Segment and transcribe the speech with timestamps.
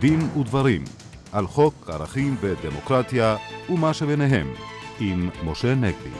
[0.00, 0.84] דין ודברים
[1.32, 3.36] על חוק ערכים ודמוקרטיה
[3.70, 4.52] ומה שביניהם
[5.00, 6.10] עם משה נגבי.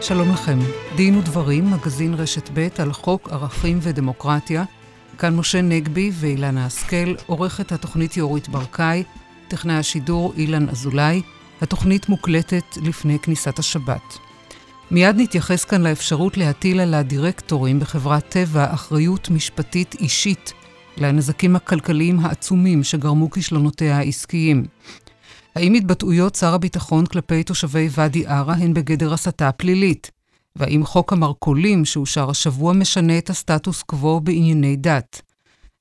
[0.00, 0.58] שלום לכם,
[0.96, 4.64] דין ודברים, מגזין רשת ב' על חוק ערכים ודמוקרטיה.
[5.18, 9.02] כאן משה נגבי ואילנה השכל, עורכת התוכנית יורית ברקאי,
[9.48, 11.22] טכנאי השידור אילן אזולאי.
[11.60, 14.18] התוכנית מוקלטת לפני כניסת השבת.
[14.90, 20.52] מיד נתייחס כאן לאפשרות להטיל על הדירקטורים בחברת טבע אחריות משפטית אישית
[20.96, 24.64] לנזקים הכלכליים העצומים שגרמו כישלונותיה העסקיים.
[25.54, 30.10] האם התבטאויות שר הביטחון כלפי תושבי ואדי ערה הן בגדר הסתה פלילית?
[30.56, 35.22] והאם חוק המרכולים שאושר השבוע משנה את הסטטוס קוו בענייני דת?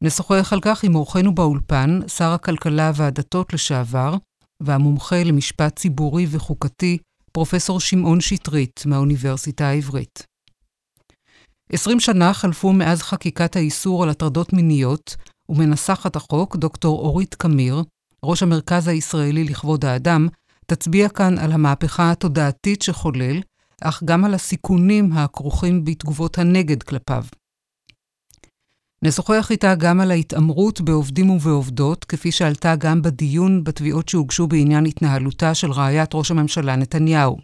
[0.02, 4.16] נשוחח על כך עם אורחנו באולפן, שר הכלכלה והדתות לשעבר,
[4.64, 6.98] והמומחה למשפט ציבורי וחוקתי,
[7.32, 10.24] פרופסור שמעון שטרית מהאוניברסיטה העברית.
[11.72, 15.16] עשרים שנה חלפו מאז חקיקת האיסור על הטרדות מיניות,
[15.50, 17.84] ומנסחת החוק, דוקטור אורית קמיר,
[18.24, 20.28] ראש המרכז הישראלי לכבוד האדם,
[20.66, 23.42] תצביע כאן על המהפכה התודעתית שחולל,
[23.82, 27.24] אך גם על הסיכונים הכרוכים בתגובות הנגד כלפיו.
[29.04, 35.54] נשוחח איתה גם על ההתעמרות בעובדים ובעובדות, כפי שעלתה גם בדיון בתביעות שהוגשו בעניין התנהלותה
[35.54, 37.38] של רעיית ראש הממשלה נתניהו.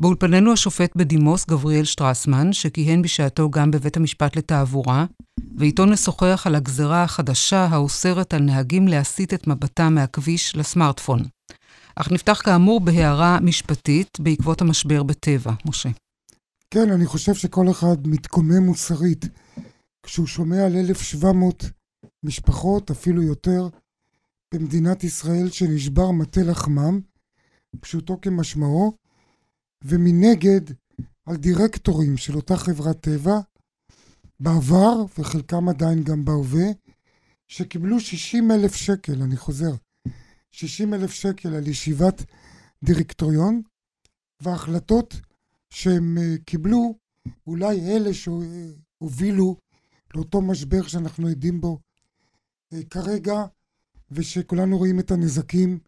[0.00, 5.04] באולפנינו השופט בדימוס גבריאל שטרסמן, שכיהן בשעתו גם בבית המשפט לתעבורה,
[5.58, 11.22] ואיתו נשוחח על הגזרה החדשה האוסרת על נהגים להסיט את מבטם מהכביש לסמארטפון.
[11.96, 15.52] אך נפתח כאמור בהערה משפטית בעקבות המשבר בטבע.
[15.66, 15.88] משה.
[16.70, 19.26] כן, אני חושב שכל אחד מתקומם מוסרית
[20.04, 21.64] כשהוא שומע על 1,700
[22.22, 23.68] משפחות, אפילו יותר,
[24.54, 27.00] במדינת ישראל שנשבר מטה לחמם,
[27.80, 28.96] פשוטו כמשמעו,
[29.84, 30.60] ומנגד
[31.26, 33.40] על דירקטורים של אותה חברת טבע,
[34.40, 36.66] בעבר, וחלקם עדיין גם בהווה,
[37.48, 39.74] שקיבלו 60 אלף שקל, אני חוזר,
[40.50, 42.24] 60 אלף שקל על ישיבת
[42.84, 43.62] דירקטוריון,
[44.42, 45.14] וההחלטות
[45.70, 46.94] שהם אה, קיבלו,
[47.46, 49.56] אולי אלה שהובילו
[50.14, 51.78] לאותו משבר שאנחנו עדים בו
[52.72, 53.44] אה, כרגע,
[54.10, 55.78] ושכולנו רואים את הנזקים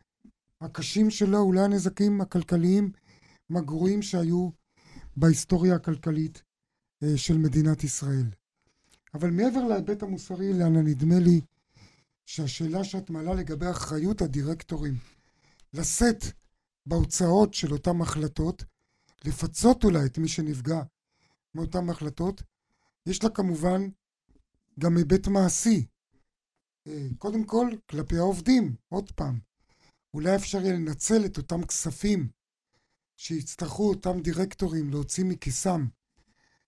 [0.60, 2.92] הקשים שלו, אולי הנזקים הכלכליים
[3.48, 4.50] מהגרועים שהיו
[5.16, 6.42] בהיסטוריה הכלכלית
[7.03, 8.26] אה, של מדינת ישראל.
[9.14, 11.41] אבל מעבר להיבט המוסרי, לאנה, נדמה לי
[12.26, 14.94] שהשאלה שאת מעלה לגבי אחריות הדירקטורים
[15.72, 16.25] לשאת
[16.87, 18.64] בהוצאות של אותן החלטות,
[19.25, 20.82] לפצות אולי את מי שנפגע
[21.54, 22.43] מאותן החלטות,
[23.06, 23.88] יש לה כמובן
[24.81, 25.87] גם היבט מעשי.
[26.87, 29.38] אה, קודם כל, כלפי העובדים, עוד פעם.
[30.14, 32.28] אולי אפשר יהיה לנצל את אותם כספים
[33.16, 35.87] שיצטרכו אותם דירקטורים להוציא מכיסם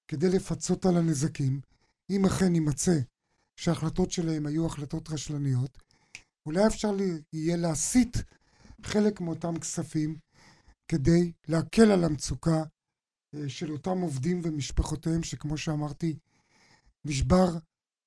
[0.09, 1.61] כדי לפצות על הנזקים,
[2.11, 2.99] אם אכן יימצא
[3.57, 5.79] שההחלטות שלהם היו החלטות רשלניות,
[6.47, 6.97] אולי אפשר
[7.33, 8.17] יהיה להסיט
[8.83, 10.17] חלק מאותם כספים
[10.89, 12.63] כדי להקל על המצוקה
[13.35, 16.17] אה, של אותם עובדים ומשפחותיהם, שכמו שאמרתי,
[17.05, 17.49] נשבר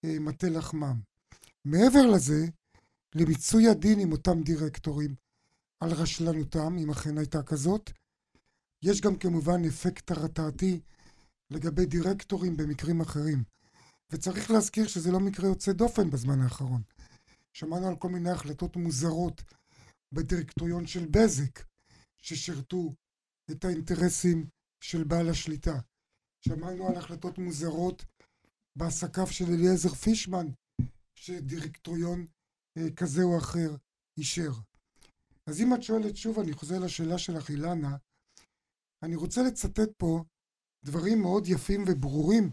[0.06, 1.00] מטה לחמם.
[1.66, 2.46] מעבר לזה,
[3.16, 5.16] למיצוי הדין עם אותם דירקטורים
[5.80, 7.92] על רשלנותם, אם אכן הייתה כזאת,
[8.84, 10.80] יש גם כמובן אפקט הרתעתי
[11.50, 13.44] לגבי דירקטורים במקרים אחרים.
[14.12, 16.82] וצריך להזכיר שזה לא מקרה יוצא דופן בזמן האחרון.
[17.54, 19.44] שמענו על כל מיני החלטות מוזרות
[20.12, 21.60] בדירקטוריון של בזק,
[22.18, 22.94] ששירתו
[23.52, 24.46] את האינטרסים
[24.84, 25.80] של בעל השליטה.
[26.42, 28.06] שמענו על החלטות מוזרות
[28.76, 30.48] בעסקיו של אליעזר פישמן,
[31.16, 32.26] שדירקטוריון
[32.78, 33.76] אה, כזה או אחר
[34.18, 34.52] אישר.
[35.46, 37.98] אז אם את שואלת שוב, אני חוזר לשאלה שלך, אילנה,
[39.04, 40.24] אני רוצה לצטט פה
[40.84, 42.50] דברים מאוד יפים וברורים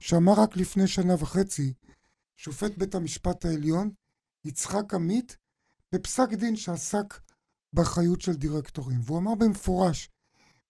[0.00, 1.74] שאמר רק לפני שנה וחצי
[2.36, 3.90] שופט בית המשפט העליון
[4.44, 5.36] יצחק עמית
[5.94, 7.20] בפסק דין שעסק
[7.72, 9.00] באחריות של דירקטורים.
[9.02, 10.10] והוא אמר במפורש,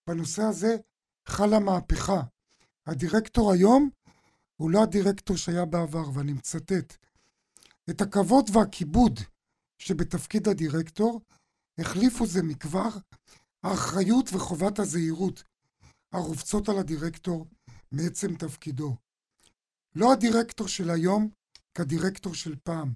[0.07, 0.77] בנושא הזה
[1.27, 2.23] חלה מהפכה.
[2.87, 3.91] הדירקטור היום
[4.61, 6.97] הוא לא הדירקטור שהיה בעבר, ואני מצטט.
[7.91, 9.21] את הכבוד והכיבוד
[9.79, 11.21] שבתפקיד הדירקטור
[11.79, 12.89] החליפו זה מכבר
[13.63, 15.45] האחריות וחובת הזהירות
[16.13, 17.47] הרובצות על הדירקטור
[17.93, 18.97] מעצם תפקידו.
[19.95, 21.31] לא הדירקטור של היום
[21.75, 22.93] כדירקטור של פעם.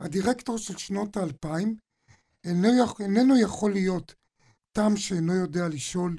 [0.00, 1.76] הדירקטור של שנות האלפיים
[3.00, 4.14] איננו יכול להיות
[4.72, 6.18] תם שאינו יודע לשאול,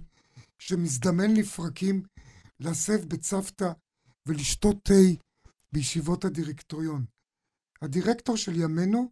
[0.60, 2.04] שמזדמן לפרקים
[2.60, 3.72] להסב בצוותא
[4.30, 4.94] ולשתות תה
[5.72, 7.06] בישיבות הדירקטוריון.
[7.82, 9.12] הדירקטור של ימינו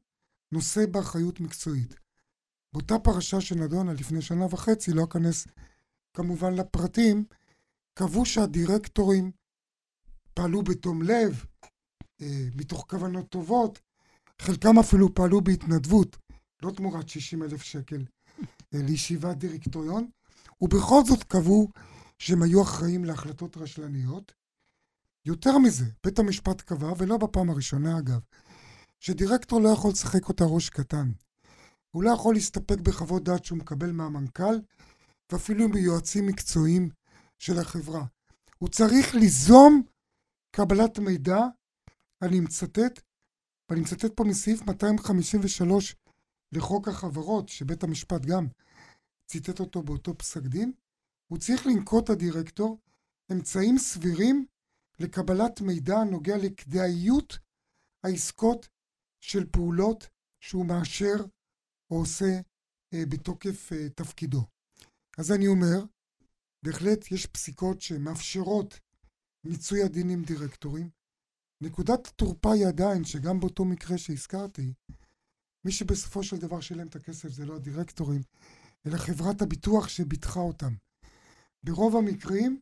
[0.51, 1.95] נושא באחריות מקצועית.
[2.73, 5.47] באותה פרשה שנדונה לפני שנה וחצי, לא אכנס
[6.13, 7.25] כמובן לפרטים,
[7.93, 9.31] קבעו שהדירקטורים
[10.33, 11.45] פעלו בתום לב,
[12.21, 13.79] אה, מתוך כוונות טובות,
[14.41, 16.17] חלקם אפילו פעלו בהתנדבות,
[16.63, 18.05] לא תמורת 60 אלף שקל
[18.73, 20.09] אה, לישיבת דירקטוריון,
[20.61, 21.67] ובכל זאת קבעו
[22.19, 24.37] שהם היו אחראים להחלטות רשלניות.
[25.27, 28.19] יותר מזה, בית המשפט קבע, ולא בפעם הראשונה אגב,
[29.00, 31.12] שדירקטור לא יכול לשחק אותה ראש קטן.
[31.91, 34.59] הוא לא יכול להסתפק בחוות דעת שהוא מקבל מהמנכ"ל,
[35.31, 36.89] ואפילו מיועצים מקצועיים
[37.39, 38.06] של החברה.
[38.57, 39.81] הוא צריך ליזום
[40.51, 41.39] קבלת מידע,
[42.21, 43.01] אני מצטט,
[43.69, 45.95] ואני מצטט פה מסעיף 253
[46.51, 48.47] לחוק החברות, שבית המשפט גם
[49.25, 50.71] ציטט אותו באותו פסק דין,
[51.27, 52.77] הוא צריך לנקוט הדירקטור
[53.31, 54.45] אמצעים סבירים
[54.99, 57.39] לקבלת מידע הנוגע לכדאיות
[58.03, 58.67] העסקות
[59.23, 60.09] של פעולות
[60.44, 61.15] שהוא מאשר
[61.91, 62.39] או עושה
[62.94, 64.41] אה, בתוקף אה, תפקידו.
[65.17, 65.85] אז אני אומר,
[66.65, 68.79] בהחלט יש פסיקות שמאפשרות
[69.44, 70.89] מיצוי הדין עם דירקטורים.
[71.63, 74.73] נקודת התורפה היא עדיין שגם באותו מקרה שהזכרתי,
[75.65, 78.21] מי שבסופו של דבר שילם את הכסף זה לא הדירקטורים,
[78.88, 80.73] אלא חברת הביטוח שביטחה אותם.
[81.63, 82.59] ברוב המקרים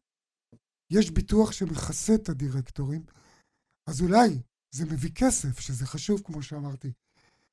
[0.89, 3.05] יש ביטוח שמכסה את הדירקטורים,
[3.87, 4.41] אז אולי
[4.71, 6.91] זה מביא כסף, שזה חשוב כמו שאמרתי,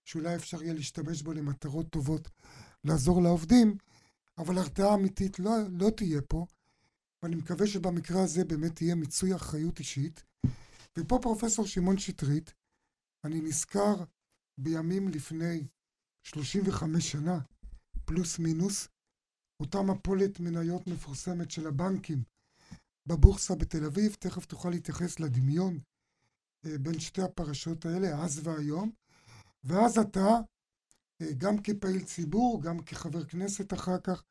[0.04, 2.28] שאולי אפשר יהיה להשתמש בו למטרות טובות,
[2.84, 3.76] לעזור לעובדים,
[4.38, 6.46] אבל הרתעה אמיתית לא, לא תהיה פה,
[7.22, 10.24] ואני מקווה שבמקרה הזה באמת תהיה מיצוי אחריות אישית.
[10.98, 12.54] ופה פרופסור שמעון שטרית,
[13.24, 13.94] אני נזכר
[14.58, 15.66] בימים לפני
[16.22, 17.38] 35 שנה,
[18.04, 18.88] פלוס מינוס,
[19.60, 22.22] אותה מפולת מניות מפורסמת של הבנקים
[23.06, 25.78] בבורסה בתל אביב, תכף תוכל להתייחס לדמיון
[26.66, 28.90] אה, בין שתי הפרשות האלה, אז והיום,
[29.64, 30.26] ואז אתה,
[31.22, 34.22] אה, גם כפעיל ציבור, גם כחבר כנסת אחר כך,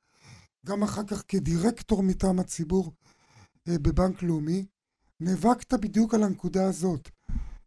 [0.66, 2.94] גם אחר כך כדירקטור מטעם הציבור
[3.68, 4.66] אה, בבנק לאומי,
[5.20, 7.10] נאבקת בדיוק על הנקודה הזאת,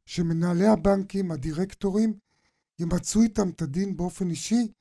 [0.06, 2.18] שמנהלי הבנקים, הדירקטורים,
[2.78, 4.72] ימצאו איתם את הדין באופן אישי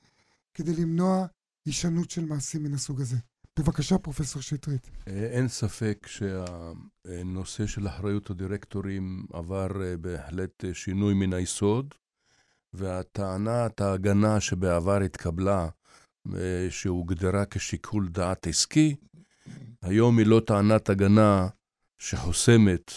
[0.53, 1.25] כדי למנוע
[1.65, 3.17] הישנות של מעשים מן הסוג הזה.
[3.59, 4.89] בבקשה, פרופסור שטרית.
[5.07, 11.93] אה, אין ספק שהנושא של אחריות הדירקטורים עבר אה, בהחלט שינוי מן היסוד,
[12.73, 15.67] והטענת ההגנה שבעבר התקבלה,
[16.35, 18.95] אה, שהוגדרה כשיקול דעת עסקי,
[19.81, 21.47] היום היא לא טענת הגנה
[21.97, 22.91] שחוסמת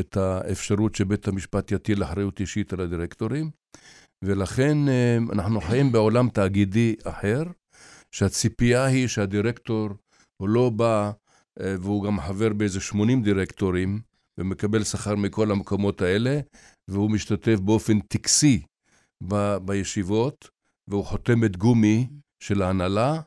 [0.00, 3.50] את האפשרות שבית המשפט יטיל אחריות אישית על הדירקטורים,
[4.24, 4.78] ולכן
[5.32, 7.42] אנחנו חיים בעולם תאגידי אחר,
[8.14, 9.88] שהציפייה היא שהדירקטור,
[10.36, 11.12] הוא לא בא,
[11.60, 14.00] אה, והוא גם חבר באיזה 80 דירקטורים,
[14.38, 16.40] ומקבל שכר מכל המקומות האלה,
[16.88, 18.62] והוא משתתף באופן טקסי
[19.28, 20.48] ב- בישיבות,
[20.88, 22.08] והוא חותמת גומי
[22.40, 23.20] של ההנהלה,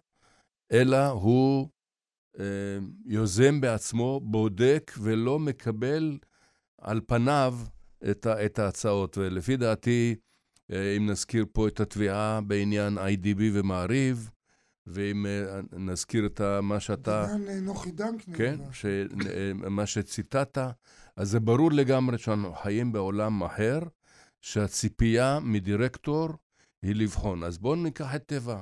[0.72, 1.70] אלא הוא
[2.40, 6.18] אה, יוזם בעצמו, בודק ולא מקבל
[6.82, 7.56] על פניו
[8.12, 9.18] את, ה- את ההצעות.
[9.18, 10.16] ולפי דעתי,
[10.72, 14.30] אה, אם נזכיר פה את התביעה בעניין איי-די-בי ומעריב,
[14.88, 17.26] ואם אה, נזכיר את מה שאתה...
[17.26, 18.38] בעניין אה, נוחי דנקנר.
[18.38, 18.86] כן, ש...
[18.86, 20.58] אה, מה שציטטת,
[21.16, 23.80] אז זה ברור לגמרי שאנחנו חיים בעולם אחר,
[24.42, 26.30] שהציפייה מדירקטור
[26.82, 27.44] היא לבחון.
[27.44, 28.62] אז בואו ניקח את טבע.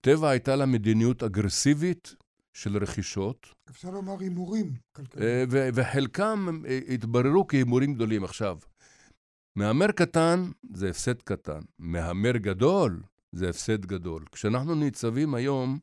[0.00, 2.14] טבע הייתה לה מדיניות אגרסיבית
[2.52, 3.46] של רכישות.
[3.70, 4.72] אפשר לומר הימורים
[5.74, 8.24] וחלקם התבררו כהימורים גדולים.
[8.24, 8.58] עכשיו,
[9.56, 13.02] מהמר קטן זה הפסד קטן, מהמר גדול
[13.34, 14.24] זה הפסד גדול.
[14.32, 15.78] כשאנחנו ניצבים היום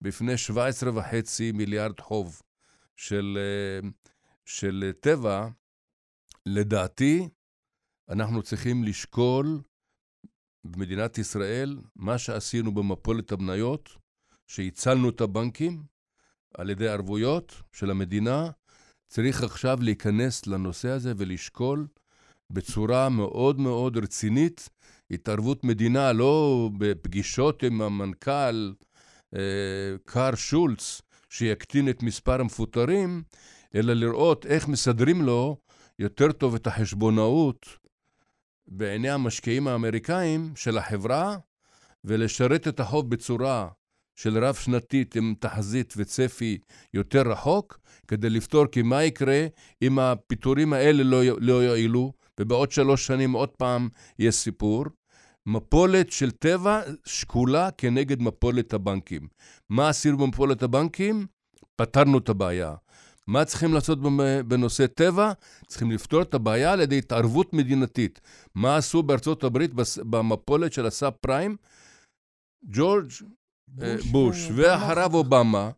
[0.00, 2.42] בפני 17.5 מיליארד חוב
[2.96, 3.88] של, אה,
[4.44, 5.48] של טבע,
[6.46, 7.28] לדעתי,
[8.08, 9.60] אנחנו צריכים לשקול
[10.64, 13.90] במדינת ישראל מה שעשינו במפולת המניות,
[14.46, 15.82] שהצלנו את הבנקים
[16.54, 18.50] על ידי ערבויות של המדינה,
[19.08, 21.86] צריך עכשיו להיכנס לנושא הזה ולשקול
[22.50, 24.68] בצורה מאוד מאוד רצינית
[25.14, 28.72] התערבות מדינה, לא בפגישות עם המנכ"ל
[29.34, 29.40] אה,
[30.04, 33.22] קאר שולץ, שיקטין את מספר המפוטרים,
[33.74, 35.56] אלא לראות איך מסדרים לו
[35.98, 37.66] יותר טוב את החשבונאות
[38.68, 41.36] בעיני המשקיעים האמריקאים של החברה,
[42.04, 43.68] ולשרת את החוב בצורה
[44.16, 46.58] של רב-שנתית עם תחזית וצפי
[46.94, 47.78] יותר רחוק,
[48.08, 49.46] כדי לפתור כי מה יקרה
[49.82, 54.84] אם הפיטורים האלה לא, לא יועילו, ובעוד שלוש שנים עוד פעם יש סיפור.
[55.46, 59.28] מפולת של טבע שקולה כנגד מפולת הבנקים.
[59.68, 61.26] מה עשינו במפולת הבנקים?
[61.76, 62.74] פתרנו את הבעיה.
[63.26, 63.98] מה צריכים לעשות
[64.48, 65.32] בנושא טבע?
[65.66, 68.20] צריכים לפתור את הבעיה על ידי התערבות מדינתית.
[68.54, 71.56] מה עשו בארצות הברית במפולת של הסאב-פריים?
[72.64, 73.10] ג'ורג'
[73.68, 75.70] בוש, אה, בוש ואחריו אובמה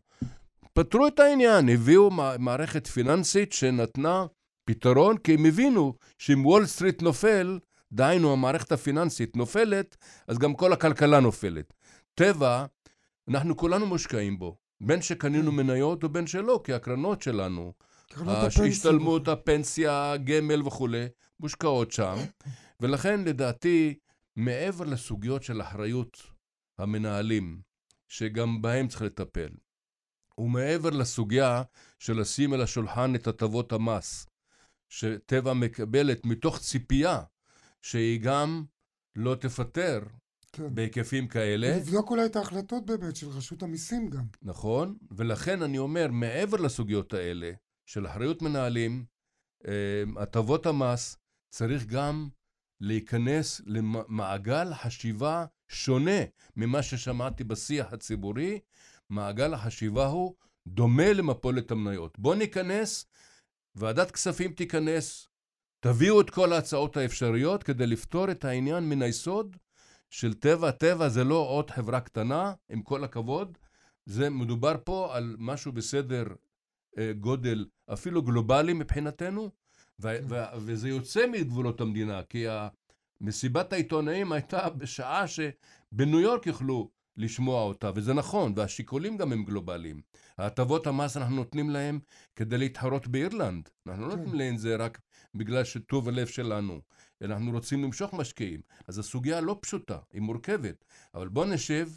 [0.77, 2.09] פתרו את העניין, הביאו
[2.39, 4.25] מערכת פיננסית שנתנה
[4.69, 7.59] פתרון, כי הם הבינו שאם וול סטריט נופל,
[7.91, 11.73] דהיינו המערכת הפיננסית נופלת, אז גם כל הכלכלה נופלת.
[12.15, 12.65] טבע,
[13.29, 15.57] אנחנו כולנו מושקעים בו, בין שקנינו כן.
[15.57, 17.73] מניות ובין שלא, כי הקרנות שלנו,
[18.61, 21.05] ההשתלמות, הפנסיה, גמל וכולי,
[21.39, 22.15] מושקעות שם,
[22.79, 23.97] ולכן לדעתי,
[24.35, 26.17] מעבר לסוגיות של אחריות
[26.77, 27.61] המנהלים,
[28.07, 29.49] שגם בהם צריך לטפל,
[30.37, 31.61] ומעבר לסוגיה
[31.99, 34.27] של לשים על השולחן את הטבות המס,
[34.89, 37.21] שטבע מקבלת מתוך ציפייה
[37.81, 38.65] שהיא גם
[39.15, 39.99] לא תפטר
[40.51, 40.75] כן.
[40.75, 41.67] בהיקפים כאלה.
[41.75, 44.25] ולבדוק אולי את ההחלטות באמת של רשות המיסים גם.
[44.41, 47.51] נכון, ולכן אני אומר, מעבר לסוגיות האלה
[47.85, 49.05] של אחריות מנהלים,
[49.67, 51.17] אה, הטבות המס,
[51.49, 52.29] צריך גם
[52.81, 56.21] להיכנס למעגל חשיבה שונה
[56.55, 58.59] ממה ששמעתי בשיח הציבורי.
[59.09, 60.35] מעגל החשיבה הוא
[60.67, 62.19] דומה למפולת המניות.
[62.19, 63.05] בואו ניכנס,
[63.75, 65.27] ועדת כספים תיכנס,
[65.79, 69.57] תביאו את כל ההצעות האפשריות כדי לפתור את העניין מן היסוד
[70.09, 70.71] של טבע.
[70.71, 73.57] טבע זה לא עוד חברה קטנה, עם כל הכבוד.
[74.05, 76.23] זה מדובר פה על משהו בסדר
[76.97, 79.49] אה, גודל אפילו גלובלי מבחינתנו,
[80.01, 80.17] ו-
[80.57, 82.45] וזה יוצא מגבולות המדינה, כי
[83.21, 90.01] מסיבת העיתונאים הייתה בשעה שבניו יורק יוכלו לשמוע אותה, וזה נכון, והשיקולים גם הם גלובליים.
[90.37, 91.99] ההטבות המס אנחנו נותנים להם
[92.35, 93.69] כדי להתחרות באירלנד.
[93.87, 94.17] אנחנו לא כן.
[94.17, 94.99] נותנים להם זה רק
[95.35, 96.81] בגלל שטוב הלב שלנו.
[97.21, 98.61] אנחנו רוצים למשוך משקיעים.
[98.87, 100.85] אז הסוגיה לא פשוטה, היא מורכבת.
[101.13, 101.89] אבל בואו נשב,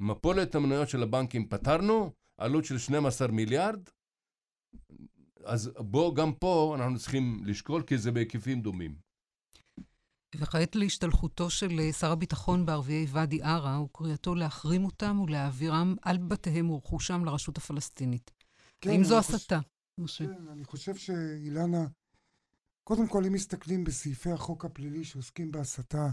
[0.00, 3.80] מפולת המניות של הבנקים פתרנו, עלות של 12 מיליארד,
[5.44, 8.94] אז בואו, גם פה אנחנו צריכים לשקול, כי זה בהיקפים דומים.
[10.36, 16.70] וכעת להשתלחותו של אה, שר הביטחון בערביי ואדי עארה וקריאתו להחרים אותם ולהעבירם על בתיהם
[16.70, 18.30] ורכושם לרשות הפלסטינית.
[18.80, 19.60] כן, האם זו הסתה,
[19.98, 20.24] משה?
[20.26, 21.86] כן, אני חושב שאילנה,
[22.88, 26.08] קודם כל, אם מסתכלים בסעיפי החוק הפלילי שעוסקים בהסתה,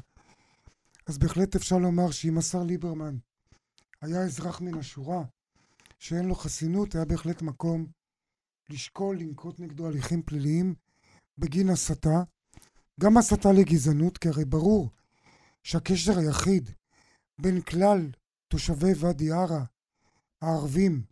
[1.08, 3.18] אז בהחלט אפשר לומר שאם השר ליברמן
[4.02, 5.24] היה אזרח מן השורה,
[6.00, 7.86] שאין לו חסינות, היה בהחלט מקום
[8.70, 10.76] לשקול לנקוט נגדו הליכים פליליים
[11.38, 12.24] בגין הסתה.
[13.00, 14.90] גם הסתה לגזענות, כי הרי ברור
[15.64, 16.70] שהקשר היחיד
[17.42, 18.12] בין כלל
[18.48, 19.66] תושבי ואדי ערה
[20.42, 21.04] הערבים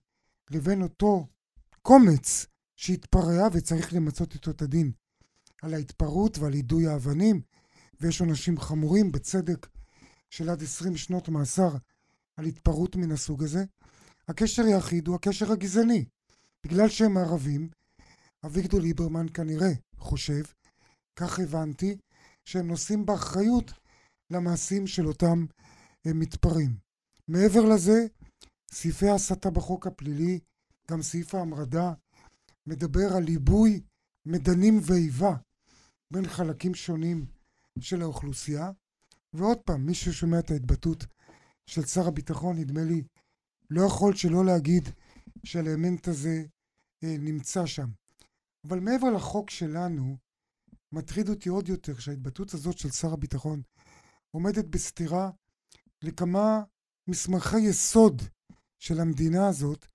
[0.51, 1.27] לבין אותו
[1.81, 4.91] קומץ שהתפרע וצריך למצות איתו את הדין
[5.61, 7.41] על ההתפרעות ועל יידוי האבנים,
[8.01, 9.67] ויש עונשים חמורים, בצדק,
[10.29, 11.69] של עד 20 שנות מאסר
[12.37, 13.63] על התפרעות מן הסוג הזה.
[14.27, 16.05] הקשר היחיד הוא הקשר הגזעני.
[16.63, 17.69] בגלל שהם ערבים,
[18.45, 20.43] אביגדור ליברמן כנראה חושב
[21.15, 21.97] כך הבנתי,
[22.45, 23.71] שהם נושאים באחריות
[24.29, 25.45] למעשים של אותם
[26.07, 26.75] אה, מתפרעים.
[27.27, 28.05] מעבר לזה,
[28.71, 30.39] סעיפי ההסתה בחוק הפלילי,
[30.91, 31.93] גם סעיף ההמרדה,
[32.67, 33.81] מדבר על ליבוי
[34.25, 35.35] מדנים ואיבה
[36.11, 37.25] בין חלקים שונים
[37.79, 38.71] של האוכלוסייה.
[39.33, 41.05] ועוד פעם, מי ששומע את ההתבטאות
[41.65, 43.03] של שר הביטחון, נדמה לי,
[43.69, 44.89] לא יכול שלא להגיד
[45.43, 46.43] שהאלמנט הזה
[47.03, 47.89] אה, נמצא שם.
[48.67, 50.17] אבל מעבר לחוק שלנו,
[50.91, 53.61] מטריד אותי עוד יותר שההתבטאות הזאת של שר הביטחון
[54.31, 55.29] עומדת בסתירה
[56.01, 56.63] לכמה
[57.07, 58.21] מסמכי יסוד
[58.79, 59.85] של המדינה הזאת,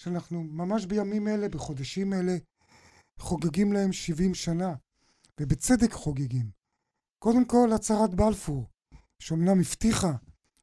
[0.00, 2.36] שאנחנו ממש בימים אלה, בחודשים אלה,
[3.18, 4.74] חוגגים להם 70 שנה,
[5.40, 6.50] ובצדק חוגגים.
[7.18, 8.66] קודם כל, הצהרת בלפור,
[9.22, 10.12] שאומנם הבטיחה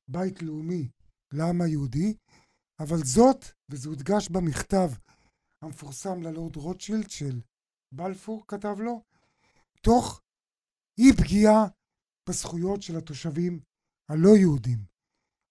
[0.07, 0.89] בית לאומי
[1.33, 2.17] לעם היהודי,
[2.79, 4.89] אבל זאת, וזה הודגש במכתב
[5.61, 7.41] המפורסם ללורד רוטשילד של
[7.91, 9.01] בלפור, כתב לו,
[9.81, 10.21] תוך
[10.97, 11.67] אי פגיעה
[12.29, 13.59] בזכויות של התושבים
[14.09, 14.79] הלא יהודים.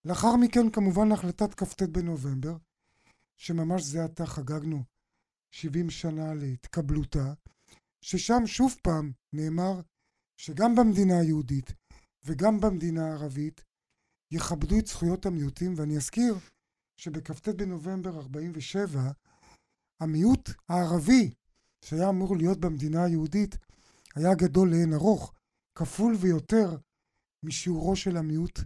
[0.04, 2.57] לאחר מכן כמובן החלטת כ"ט בנובמבר,
[3.37, 4.85] שממש זה עתה חגגנו
[5.54, 7.33] 70 שנה להתקבלותה,
[8.04, 9.80] ששם שוב פעם נאמר
[10.37, 11.73] שגם במדינה היהודית
[12.25, 13.64] וגם במדינה הערבית
[14.30, 16.34] יכבדו את זכויות המיעוטים, ואני אזכיר
[16.96, 19.11] שבכ"ט בנובמבר 47
[20.00, 21.30] המיעוט הערבי
[21.84, 23.56] שהיה אמור להיות במדינה היהודית
[24.14, 25.32] היה גדול לאין ארוך,
[25.75, 26.76] כפול ויותר
[27.42, 28.61] משיעורו של המיעוט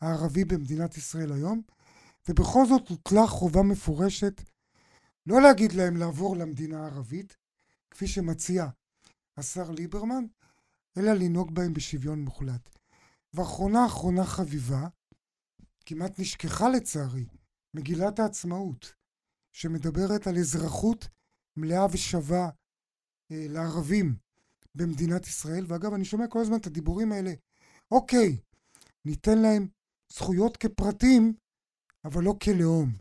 [0.00, 1.62] הערבי במדינת ישראל היום,
[2.28, 4.42] ובכל זאת הוטלה חובה מפורשת
[5.26, 7.43] לא להגיד להם לעבור למדינה הערבית,
[7.94, 8.66] כפי שמציע
[9.36, 10.24] השר ליברמן,
[10.98, 12.78] אלא לנהוג בהם בשוויון מוחלט.
[13.34, 14.88] ואחרונה אחרונה חביבה,
[15.86, 17.26] כמעט נשכחה לצערי,
[17.74, 18.94] מגילת העצמאות,
[19.52, 21.08] שמדברת על אזרחות
[21.56, 22.50] מלאה ושווה
[23.32, 24.16] אה, לערבים
[24.74, 27.32] במדינת ישראל, ואגב, אני שומע כל הזמן את הדיבורים האלה,
[27.90, 28.36] אוקיי,
[29.04, 29.68] ניתן להם
[30.12, 31.34] זכויות כפרטים,
[32.04, 32.96] אבל לא כלאום.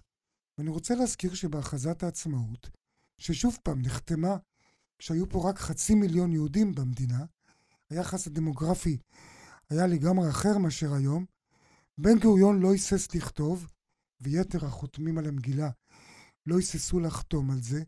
[0.57, 2.69] ואני רוצה להזכיר שבהכרזת העצמאות,
[3.17, 4.37] ששוב פעם נחתמה
[5.03, 7.25] כשהיו פה רק חצי מיליון יהודים במדינה,
[7.89, 8.97] היחס הדמוגרפי
[9.69, 11.25] היה לגמרי אחר מאשר היום,
[11.97, 13.67] בן גוריון לא היסס לכתוב,
[14.21, 15.69] ויתר החותמים על המגילה
[16.45, 17.83] לא היססו לחתום על זה,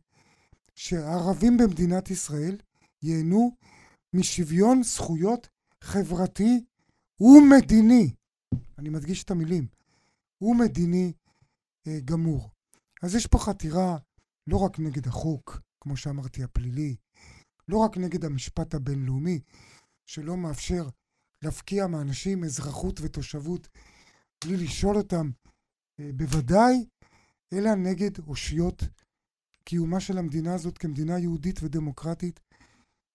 [0.75, 2.57] שהערבים במדינת ישראל
[3.01, 3.55] ייהנו
[4.13, 5.47] משוויון זכויות
[5.81, 6.65] חברתי
[7.19, 8.13] ומדיני.
[8.77, 9.67] אני מדגיש את המילים.
[10.41, 11.13] ומדיני
[11.87, 12.49] אה, גמור.
[13.03, 13.97] אז יש פה חתירה
[14.47, 16.95] לא רק נגד החוק, כמו שאמרתי, הפלילי,
[17.67, 19.39] לא רק נגד המשפט הבינלאומי,
[20.05, 20.87] שלא מאפשר
[21.41, 23.67] להפקיע מאנשים אזרחות ותושבות
[24.43, 25.29] בלי לשאול אותם,
[25.99, 26.85] אה, בוודאי,
[27.53, 28.83] אלא נגד אושיות
[29.63, 32.39] קיומה של המדינה הזאת כמדינה יהודית ודמוקרטית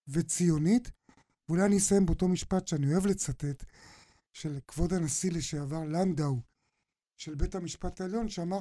[0.09, 0.91] וציונית.
[1.49, 3.65] ואולי אני אסיים באותו משפט שאני אוהב לצטט,
[4.33, 6.41] של כבוד הנשיא לשעבר לנדאו,
[7.17, 8.61] של בית המשפט העליון, שאמר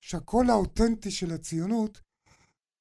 [0.00, 2.00] שהקול האותנטי של הציונות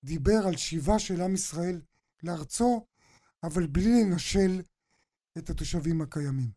[0.03, 1.82] דיבר על שיבה של עם ישראל
[2.24, 2.86] לארצו,
[3.44, 4.62] אבל בלי לנשל
[5.38, 6.52] את התושבים הקיימים.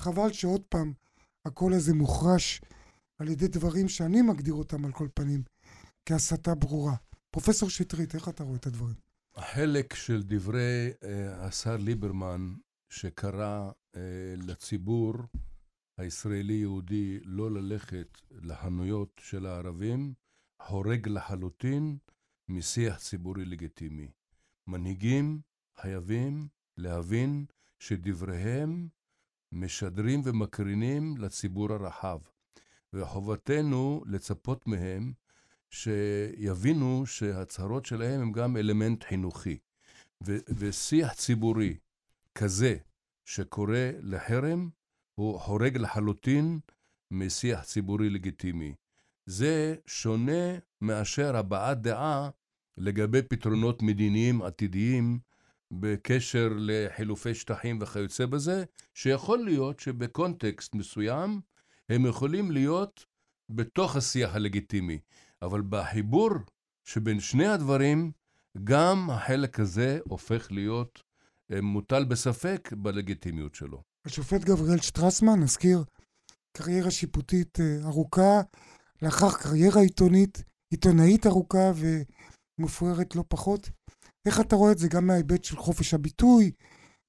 [0.00, 0.92] חבל שעוד פעם
[1.44, 2.60] הקול הזה מוחרש
[3.18, 5.42] על ידי דברים שאני מגדיר אותם על כל פנים
[6.06, 6.94] כהסתה ברורה.
[7.30, 8.94] פרופסור שטרית, איך אתה רואה את הדברים?
[9.34, 11.06] החלק של דברי uh,
[11.38, 12.54] השר ליברמן,
[12.90, 13.98] שקרא uh,
[14.36, 15.14] לציבור
[15.98, 20.14] הישראלי-יהודי לא ללכת לחנויות של הערבים,
[20.62, 21.98] חורג לחלוטין
[22.48, 24.10] משיח ציבורי לגיטימי.
[24.66, 25.40] מנהיגים
[25.80, 27.44] חייבים להבין
[27.78, 28.88] שדבריהם
[29.52, 32.18] משדרים ומקרינים לציבור הרחב,
[32.92, 35.12] וחובתנו לצפות מהם
[35.70, 39.58] שיבינו שההצהרות שלהם הם גם אלמנט חינוכי.
[40.26, 41.76] ו- ושיח ציבורי
[42.34, 42.76] כזה
[43.24, 44.70] שקורא לחרם,
[45.14, 46.60] הוא חורג לחלוטין
[47.10, 48.74] משיח ציבורי לגיטימי.
[49.26, 52.30] זה שונה מאשר הבעת דעה
[52.76, 55.18] לגבי פתרונות מדיניים עתידיים
[55.70, 61.40] בקשר לחילופי שטחים וכיוצא בזה, שיכול להיות שבקונטקסט מסוים
[61.88, 63.06] הם יכולים להיות
[63.48, 64.98] בתוך השיח הלגיטימי.
[65.42, 66.30] אבל בחיבור
[66.84, 68.12] שבין שני הדברים,
[68.64, 71.02] גם החלק הזה הופך להיות
[71.52, 73.82] אה, מוטל בספק בלגיטימיות שלו.
[74.04, 75.84] השופט גבריאל שטרסמן, נזכיר,
[76.52, 78.40] קריירה שיפוטית אה, ארוכה,
[79.02, 81.72] לאחר קריירה עיתונית, עיתונאית ארוכה
[82.58, 83.70] ומפוארת לא פחות.
[84.26, 86.50] איך אתה רואה את זה גם מההיבט של חופש הביטוי,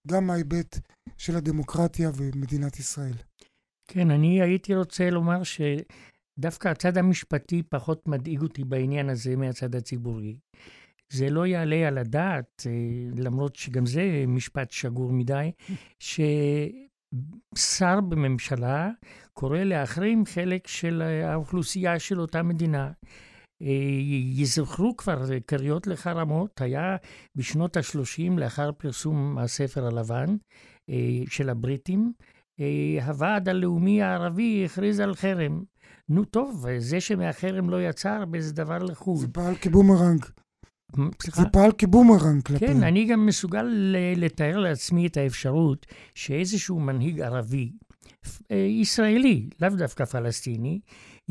[0.07, 0.79] גם מההיבט
[1.17, 3.15] של הדמוקרטיה ומדינת ישראל?
[3.87, 5.61] כן, אני הייתי רוצה לומר ש...
[6.39, 10.37] דווקא הצד המשפטי פחות מדאיג אותי בעניין הזה מהצד הציבורי.
[11.13, 12.71] זה לא יעלה על הדעת, אה,
[13.23, 15.51] למרות שגם זה משפט שגור מדי,
[15.99, 18.89] ששר בממשלה
[19.33, 22.91] קורא להחרים חלק של האוכלוסייה של אותה מדינה.
[23.63, 23.69] אה,
[24.33, 26.95] יזכרו כבר קריאות לחרמות, היה
[27.35, 30.35] בשנות ה-30, לאחר פרסום הספר הלבן
[30.89, 30.95] אה,
[31.29, 32.13] של הבריטים,
[33.05, 35.63] הוועד הלאומי הערבי הכריז על חרם.
[36.09, 39.17] נו טוב, זה שמהחרם לא יצא הרבה זה דבר לחוד.
[39.17, 40.25] זה פעל כבומרנג.
[41.21, 41.41] סליחה?
[41.41, 42.67] זה פעל כבומרנג כלפי.
[42.67, 43.67] כן, אני גם מסוגל
[44.15, 47.71] לתאר לעצמי את האפשרות שאיזשהו מנהיג ערבי,
[48.51, 50.79] אה, ישראלי, לאו דווקא פלסטיני,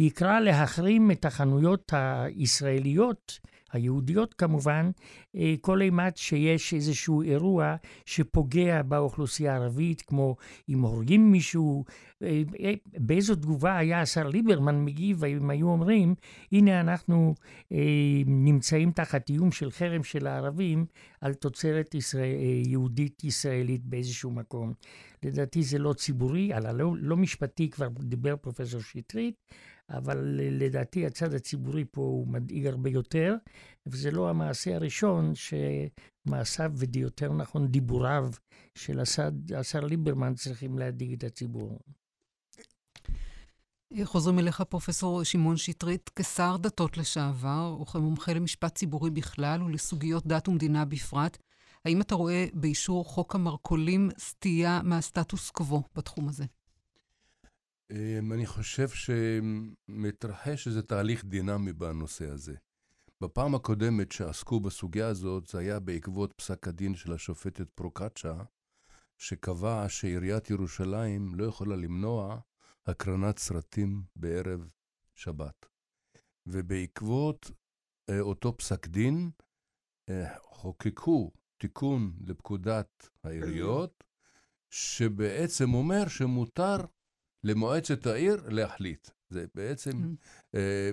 [0.03, 3.41] יקרא להחרים את החנויות הישראליות
[3.73, 4.91] היהודיות כמובן,
[5.37, 10.37] אה, כל אימת שיש איזשהו אירוע שפוגע באוכלוסייה הערבית, כמו
[10.69, 11.85] אם הורגים מישהו,
[12.23, 16.15] אה, אה, באיזו תגובה היה השר ליברמן מגיב, אם היו אומרים,
[16.53, 17.35] הנה אנחנו
[18.27, 20.87] נמצאים תחת איום של חרם של הערבים
[21.21, 22.37] על תוצרת ישראל,
[22.67, 24.73] יהודית ישראלית באיזשהו מקום.
[25.23, 29.35] לדעתי זה לא ציבורי, על הלא לא משפטי כבר דיבר פרופסור שטרית,
[29.90, 33.35] אבל לדעתי הצד הציבורי פה הוא מדאיג הרבה יותר,
[33.87, 38.31] וזה לא המעשה הראשון שמעשיו, ויותר נכון דיבוריו
[38.75, 41.79] של השר, ליברמן צריכים להדאיג את הציבור.
[44.05, 50.85] חוזרים אליך, פרופסור שמעון שטרית, כשר דתות לשעבר, וכמומחה למשפט ציבורי בכלל ולסוגיות דת ומדינה
[50.85, 51.38] בפרט.
[51.85, 56.45] האם אתה רואה באישור חוק המרכולים סטייה מהסטטוס קוו בתחום הזה?
[57.93, 62.55] אמ, אני חושב שמתרחש איזה תהליך דינמי בנושא הזה.
[63.21, 68.35] בפעם הקודמת שעסקו בסוגיה הזאת, זה היה בעקבות פסק הדין של השופטת פרוקצ'ה,
[69.19, 72.41] שקבע שעיריית ירושלים לא יכולה למנוע
[72.87, 74.69] הקרנת סרטים בערב
[75.15, 75.67] שבת.
[76.47, 77.51] ובעקבות
[78.11, 79.31] אה, אותו פסק דין,
[80.09, 84.05] אה, חוקקו תיקון לפקודת העיריות,
[84.71, 86.77] שבעצם אומר שמותר
[87.45, 89.09] למועצת העיר להחליט.
[89.31, 90.17] זה בעצם mm.
[90.55, 90.91] אה,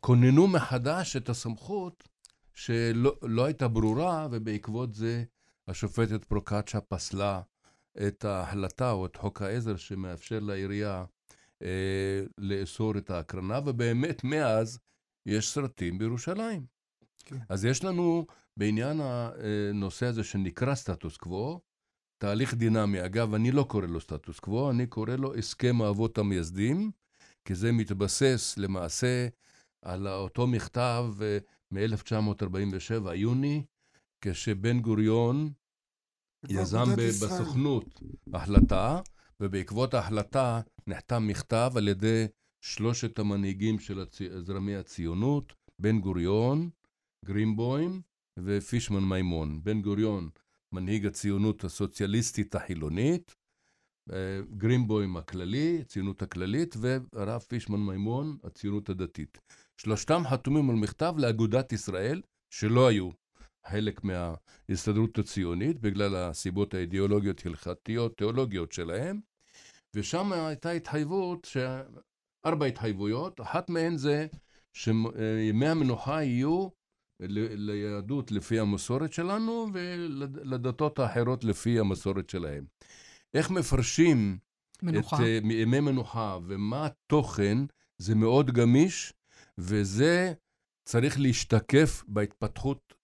[0.00, 2.08] כוננו מחדש את הסמכות
[2.54, 5.24] שלא לא הייתה ברורה, ובעקבות זה
[5.68, 7.40] השופטת פרוקצ'ה פסלה
[8.06, 11.04] את ההחלטה או את חוק העזר שמאפשר לעירייה
[11.62, 14.78] אה, לאסור את ההקרנה, ובאמת מאז
[15.26, 16.66] יש סרטים בירושלים.
[17.24, 17.36] כן.
[17.48, 21.60] אז יש לנו בעניין הנושא הזה שנקרא סטטוס קוו,
[22.18, 23.04] תהליך דינמי.
[23.04, 26.90] אגב, אני לא קורא לו סטטוס קוו, אני קורא לו הסכם האבות המייסדים,
[27.44, 29.28] כי זה מתבסס למעשה
[29.82, 31.38] על אותו מכתב אה,
[31.70, 33.64] מ-1947, יוני,
[34.20, 35.52] כשבן גוריון
[36.48, 38.00] יזם בסוכנות
[38.34, 39.00] החלטה,
[39.40, 42.26] ובעקבות ההחלטה נחתם מכתב על ידי
[42.60, 44.18] שלושת המנהיגים של הצ...
[44.40, 46.70] זרמי הציונות, בן גוריון,
[47.24, 48.00] גרינבוים
[48.38, 49.60] ופישמן מימון.
[49.62, 50.28] בן גוריון,
[50.72, 53.34] מנהיג הציונות הסוציאליסטית החילונית,
[54.12, 59.38] אה, גרינבוים הכללי, הציונות הכללית, והרב פישמן מימון, הציונות הדתית.
[59.80, 63.10] שלושתם חתומים על מכתב לאגודת ישראל, שלא היו
[63.66, 69.20] חלק מההסתדרות הציונית, בגלל הסיבות האידיאולוגיות, הלכתיות, תיאולוגיות שלהם,
[69.96, 71.56] ושם הייתה התחייבות, ש...
[72.46, 74.26] ארבע התחייבויות, אחת מהן זה
[74.72, 76.68] שימי המנוחה יהיו
[77.20, 82.64] ליהדות לפי המסורת שלנו ולדתות האחרות לפי המסורת שלהם.
[83.34, 84.38] איך מפרשים
[84.82, 85.16] מנוחה.
[85.16, 87.58] את uh, ימי מנוחה ומה התוכן,
[87.98, 89.12] זה מאוד גמיש,
[89.58, 90.32] וזה
[90.84, 92.94] צריך להשתקף בהתפתחות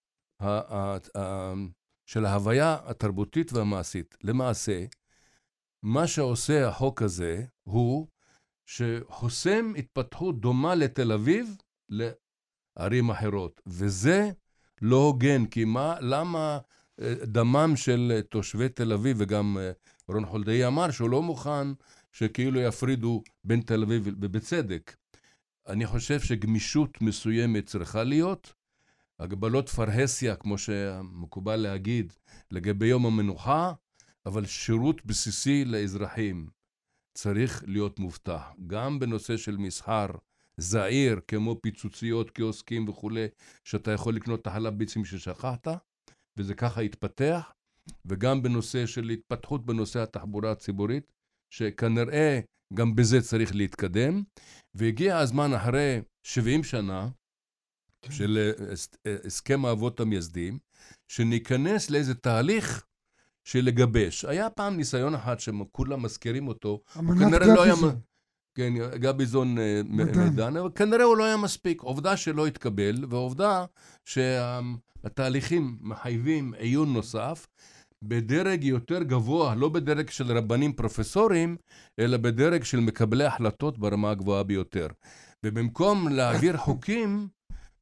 [0.40, 1.55] ה- ה- ה-
[2.07, 4.16] של ההוויה התרבותית והמעשית.
[4.24, 4.85] למעשה,
[5.83, 8.09] מה שעושה החוק הזה הוא
[8.66, 11.57] שחוסם התפתחות דומה לתל אביב
[12.77, 14.31] לערים אחרות, וזה
[14.83, 16.59] לא הוגן, כי מה, למה
[17.01, 19.73] אה, דמם של תושבי תל אביב, וגם אה,
[20.09, 21.67] רון חולדאי אמר שהוא לא מוכן
[22.13, 24.97] שכאילו יפרידו בין תל אביב, ובצדק.
[25.67, 28.53] אני חושב שגמישות מסוימת צריכה להיות,
[29.19, 32.13] הגבלות פרהסיה, כמו שמקובל להגיד,
[32.51, 33.73] לגבי יום המנוחה,
[34.27, 36.49] אבל שירות בסיסי לאזרחים
[37.15, 38.43] צריך להיות מובטח.
[38.67, 40.07] גם בנושא של מסחר
[40.57, 43.27] זעיר, כמו פיצוציות, קיוסקים וכולי,
[43.64, 45.69] שאתה יכול לקנות את החלב ביצים ששכחת,
[46.37, 47.53] וזה ככה התפתח,
[48.07, 51.12] וגם בנושא של התפתחות בנושא התחבורה הציבורית,
[51.51, 52.40] שכנראה
[52.75, 54.23] גם בזה צריך להתקדם,
[54.75, 57.09] והגיע הזמן אחרי 70 שנה
[58.03, 58.12] כן.
[58.12, 58.53] של
[59.07, 60.59] אה, הסכם האבות המייסדים,
[61.09, 62.87] שניכנס לאיזה תהליך
[63.45, 64.25] של לגבש.
[64.25, 67.75] היה פעם ניסיון אחד שכולם מזכירים אותו, כנראה לא היה...
[68.55, 71.83] כן, גביזון אה, מידן, אבל כנראה הוא לא היה מספיק.
[71.83, 73.64] עובדה שלא התקבל, ועובדה
[74.05, 77.47] שהתהליכים מחייבים עיון נוסף,
[78.03, 81.57] בדרג יותר גבוה, לא בדרג של רבנים פרופסורים,
[81.99, 84.87] אלא בדרג של מקבלי החלטות ברמה הגבוהה ביותר.
[85.45, 87.29] ובמקום להעביר חוקים,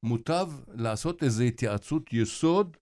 [0.03, 2.77] מוטב לעשות איזו התייעצות יסוד,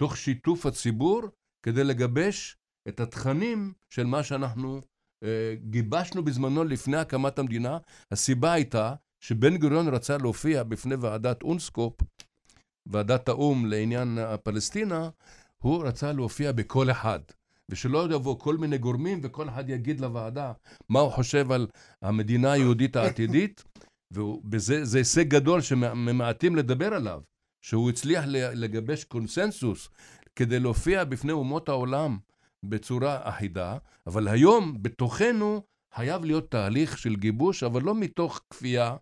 [0.00, 1.22] תוך שיתוף הציבור,
[1.62, 2.56] כדי לגבש
[2.88, 4.80] את התכנים של מה שאנחנו
[5.70, 7.78] גיבשנו בזמנו לפני הקמת המדינה.
[8.10, 11.94] הסיבה הייתה שבן גוריון רצה להופיע בפני ועדת אונסקופ,
[12.86, 15.08] ועדת האו"ם לעניין הפלסטינה,
[15.58, 17.20] הוא רצה להופיע בכל אחד.
[17.68, 20.52] ושלא יבוא כל מיני גורמים וכל אחד יגיד לוועדה
[20.88, 21.66] מה הוא חושב על
[22.02, 23.64] המדינה היהודית העתידית,
[24.50, 27.20] וזה הישג גדול שממעטים לדבר עליו,
[27.62, 29.88] שהוא הצליח לגבש קונסנזוס
[30.36, 32.18] כדי להופיע בפני אומות העולם
[32.62, 35.62] בצורה אחידה, אבל היום בתוכנו
[35.94, 38.96] חייב להיות תהליך של גיבוש, אבל לא מתוך כפייה,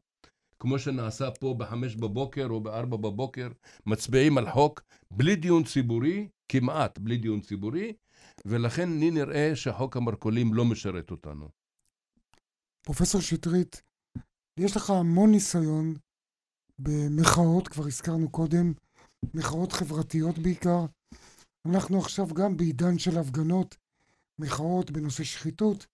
[0.58, 3.48] כמו שנעשה פה בחמש בבוקר או בארבע בבוקר,
[3.86, 7.92] מצביעים על חוק בלי דיון ציבורי, כמעט בלי דיון ציבורי,
[8.44, 11.48] ולכן לי נראה שחוק המרכולים לא משרת אותנו.
[12.82, 13.82] פרופסור שטרית,
[14.58, 15.94] יש לך המון ניסיון
[16.78, 18.72] במחאות, כבר הזכרנו קודם,
[19.34, 20.86] מחאות חברתיות בעיקר.
[21.66, 23.76] אנחנו עכשיו גם בעידן של הפגנות,
[24.38, 25.86] מחאות בנושא שחיתות,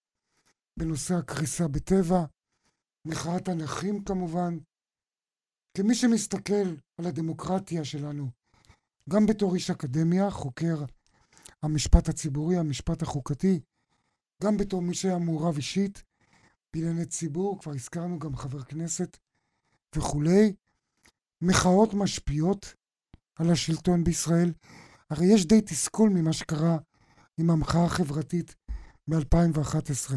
[0.77, 2.25] בנושא הקריסה בטבע,
[3.05, 4.59] מחאת הנכים כמובן.
[5.77, 8.31] כמי שמסתכל על הדמוקרטיה שלנו,
[9.09, 10.85] גם בתור איש אקדמיה, חוקר
[11.63, 13.61] המשפט הציבורי, המשפט החוקתי,
[14.43, 16.03] גם בתור מי שהיה מעורב אישית
[16.73, 19.17] בענייני ציבור, כבר הזכרנו גם חבר כנסת
[19.97, 20.53] וכולי,
[21.43, 22.75] מחאות משפיעות
[23.39, 24.53] על השלטון בישראל.
[25.11, 26.79] הרי יש די תסכול ממה שקרה
[27.41, 28.55] עם המחאה החברתית
[29.09, 30.15] מ-2011.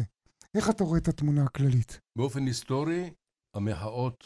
[0.54, 2.00] איך אתה רואה את התמונה הכללית?
[2.18, 3.10] באופן היסטורי,
[3.56, 4.24] המחאות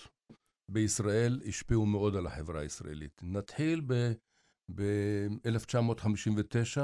[0.70, 3.20] בישראל השפיעו מאוד על החברה הישראלית.
[3.22, 3.82] נתחיל
[4.74, 6.80] ב-1959,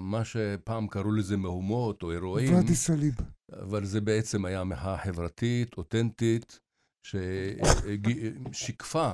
[0.00, 2.54] מה שפעם קראו לזה מהומות או אירועים.
[2.54, 3.14] ואדי סאליב.
[3.52, 6.60] אבל זה בעצם היה מחאה חברתית, אותנטית,
[8.52, 9.12] ששיקפה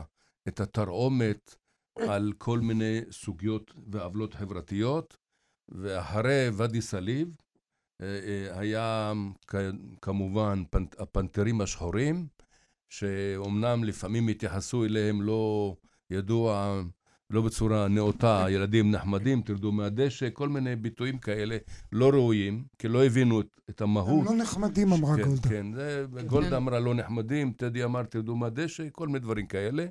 [0.48, 1.54] את התרעומת
[1.96, 5.16] על כל מיני סוגיות ועוולות חברתיות,
[5.68, 7.36] ואחרי ואדי סאליב
[8.02, 9.12] אה, אה, היה
[10.02, 10.62] כמובן
[10.98, 12.26] הפנתרים השחורים,
[12.88, 15.74] שאומנם לפעמים התייחסו אליהם לא
[16.10, 16.82] ידוע,
[17.30, 21.56] לא בצורה נאותה, ילדים נחמדים, תרדו מהדשא, כל מיני ביטויים כאלה
[21.92, 24.26] לא ראויים, כי לא הבינו את, את המהות.
[24.26, 25.48] הם לא נחמדים, אמרה כן, גולדה.
[25.48, 29.86] כן, זה, גולדה אמרה לא נחמדים, טדי אמר תרדו מהדשא, כל מיני דברים כאלה.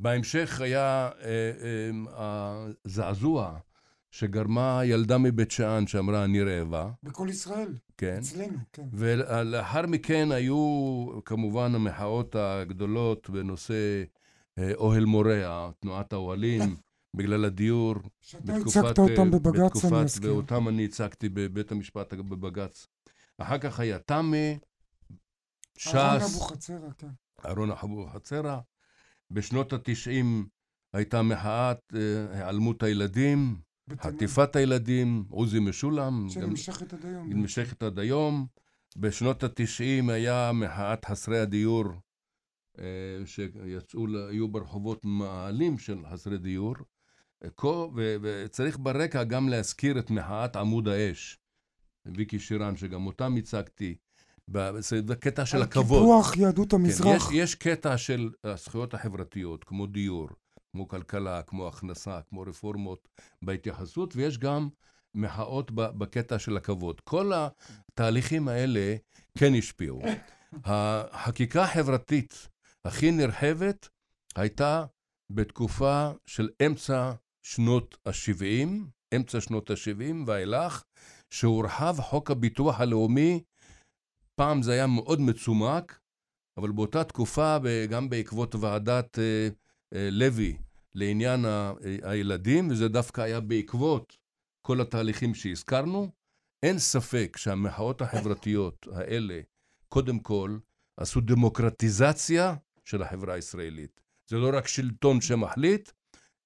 [0.00, 1.52] בהמשך היה אה,
[2.18, 3.58] אה, הזעזוע
[4.10, 6.90] שגרמה ילדה מבית שאן שאמרה אני רעבה.
[7.02, 7.74] בכל ישראל.
[7.96, 8.18] כן.
[8.18, 8.86] אצלנו, כן.
[8.92, 14.04] ולאחר מכן היו כמובן המחאות הגדולות בנושא
[14.58, 16.76] אה, אוהל מורה, תנועת האוהלים,
[17.16, 17.94] בגלל הדיור.
[18.20, 20.34] שאתה הצגת אותם בבג"ץ, בתקופת, אני אזכיר.
[20.34, 22.86] ואותם אני הצגתי בבית המשפט בבג"ץ.
[23.38, 24.58] אחר כך היה תמי,
[25.78, 27.08] ש"ס, אהרון אבוחצירא, כן.
[27.44, 28.58] אהרון אבוחצירא.
[29.30, 30.46] בשנות התשעים
[30.92, 33.56] הייתה מחאת אה, היעלמות הילדים,
[34.00, 37.32] חטיפת הילדים, עוזי משולם, שנמשכת עד היום.
[37.32, 38.46] נמשכת עד היום.
[38.96, 41.84] בשנות התשעים היה מחאת חסרי הדיור,
[42.78, 42.84] אה,
[43.24, 46.74] שיצאו, היו ברחובות מאהלים של חסרי דיור.
[48.22, 51.38] וצריך ברקע גם להזכיר את מחאת עמוד האש,
[52.06, 53.96] ויקי שירן, שגם אותם הצגתי,
[54.50, 56.02] בקטע של הכבוד.
[56.02, 57.32] קיפוח יהדות כן, המזרח.
[57.32, 60.28] יש, יש קטע של הזכויות החברתיות, כמו דיור,
[60.72, 63.08] כמו כלכלה, כמו הכנסה, כמו רפורמות
[63.42, 64.68] בהתייחסות, ויש גם
[65.14, 67.00] מחאות בקטע של הכבוד.
[67.00, 68.96] כל התהליכים האלה
[69.38, 70.02] כן השפיעו.
[70.64, 72.48] החקיקה החברתית
[72.84, 73.88] הכי נרחבת
[74.36, 74.84] הייתה
[75.30, 78.68] בתקופה של אמצע שנות ה-70,
[79.16, 80.84] אמצע שנות ה-70 ואילך,
[81.30, 83.42] שהורחב חוק הביטוח הלאומי.
[84.40, 86.00] פעם זה היה מאוד מצומק,
[86.56, 87.56] אבל באותה תקופה,
[87.90, 89.48] גם בעקבות ועדת אה,
[89.94, 90.56] אה, לוי
[90.94, 91.72] לעניין אה,
[92.02, 94.16] הילדים, וזה דווקא היה בעקבות
[94.62, 96.10] כל התהליכים שהזכרנו,
[96.62, 99.40] אין ספק שהמחאות החברתיות האלה,
[99.88, 100.58] קודם כל,
[100.96, 104.00] עשו דמוקרטיזציה של החברה הישראלית.
[104.30, 105.90] זה לא רק שלטון שמחליט,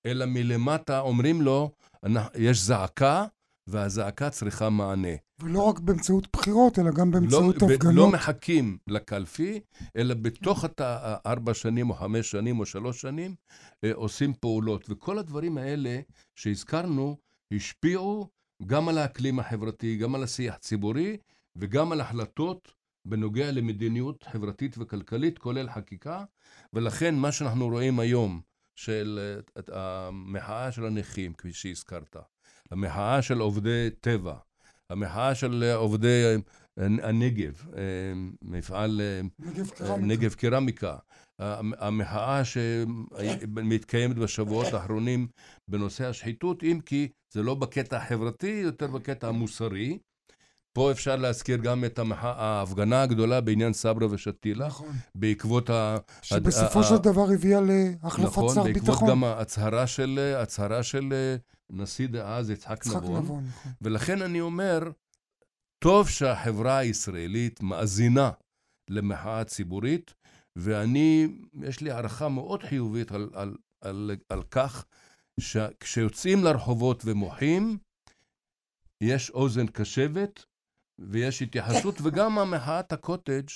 [0.07, 1.71] אלא מלמטה אומרים לו,
[2.05, 3.25] "אנחנו- יש זעקה,
[3.67, 5.24] והזעקה צריכה מענה.
[5.43, 8.15] ולא רק באמצעות בחירות, אלא גם לא, באמצעות לא הפגנות.
[8.15, 9.61] מחכים לקלפי,
[9.97, 13.35] אלא בתוך הארבע שנים או חמש שנים או שלוש שנים
[13.85, 14.87] אה, עושים פעולות.
[14.89, 16.01] וכל הדברים האלה
[16.35, 17.17] שהזכרנו
[17.53, 18.29] השפיעו
[18.67, 21.17] גם על האקלים החברתי, גם על השיח הציבורי
[21.57, 22.73] וגם על החלטות
[23.05, 26.25] בנוגע למדיניות חברתית וכלכלית, כולל חקיקה.
[26.73, 28.41] ולכן מה שאנחנו רואים היום
[28.77, 32.17] של אה, המחאה של הנכים, כפי שהזכרת,
[32.71, 34.35] המחאה של עובדי טבע,
[34.91, 36.37] המחאה של עובדי אה,
[37.03, 37.83] הנגב, אה,
[38.43, 40.07] מפעל אה, נגב קרמיקה.
[40.07, 40.97] נגב קרמיקה,
[41.39, 45.27] המ- המחאה שמתקיימת בשבועות האחרונים
[45.71, 49.99] בנושא השחיתות, אם כי זה לא בקטע החברתי, יותר בקטע המוסרי.
[50.73, 54.89] פה אפשר להזכיר גם את ההפגנה הגדולה בעניין סברה ושתילה, נכון.
[55.15, 55.97] בעקבות ה...
[56.23, 59.09] שבסופו של דבר הביאה להחלפת נכון, שר בעקבות ביטחון.
[59.11, 61.37] גם ההצהרה של, הצהרה של אה,
[61.71, 63.23] נשיא דאז יצחק נבון.
[63.23, 63.73] נבון, נכון.
[63.83, 64.79] ולכן אני אומר,
[65.85, 68.31] טוב שהחברה הישראלית מאזינה
[68.91, 70.15] למחאה ציבורית,
[70.57, 71.29] ואני,
[71.63, 74.87] יש לי הערכה מאוד חיובית על, על, על, על כך
[75.41, 77.79] שכשיוצאים לרחובות ומוחים,
[79.03, 80.45] יש אוזן קשבת
[80.99, 83.47] ויש התייחסות, וגם המחאת הקוטג'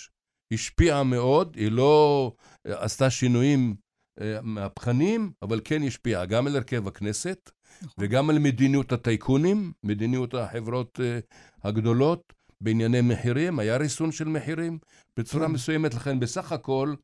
[0.53, 2.33] השפיעה מאוד, היא לא
[2.67, 3.77] אה, עשתה שינויים
[4.21, 7.51] אה, מהפכניים, אבל כן השפיעה גם על הרכב הכנסת,
[7.99, 11.19] וגם על מדיניות הטייקונים, מדיניות החברות אה,
[11.65, 14.79] הגדולות בענייני מחירים, היה ריסון של מחירים
[15.17, 15.53] בצורה כן.
[15.53, 15.95] מסוימת.
[15.95, 16.95] לכן בסך הכל,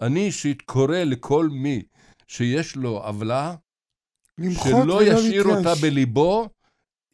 [0.00, 1.82] אני אישית קורא לכל מי
[2.26, 3.54] שיש לו עוולה,
[4.64, 5.74] שלא ישאיר אותה.
[5.82, 6.48] בליבו,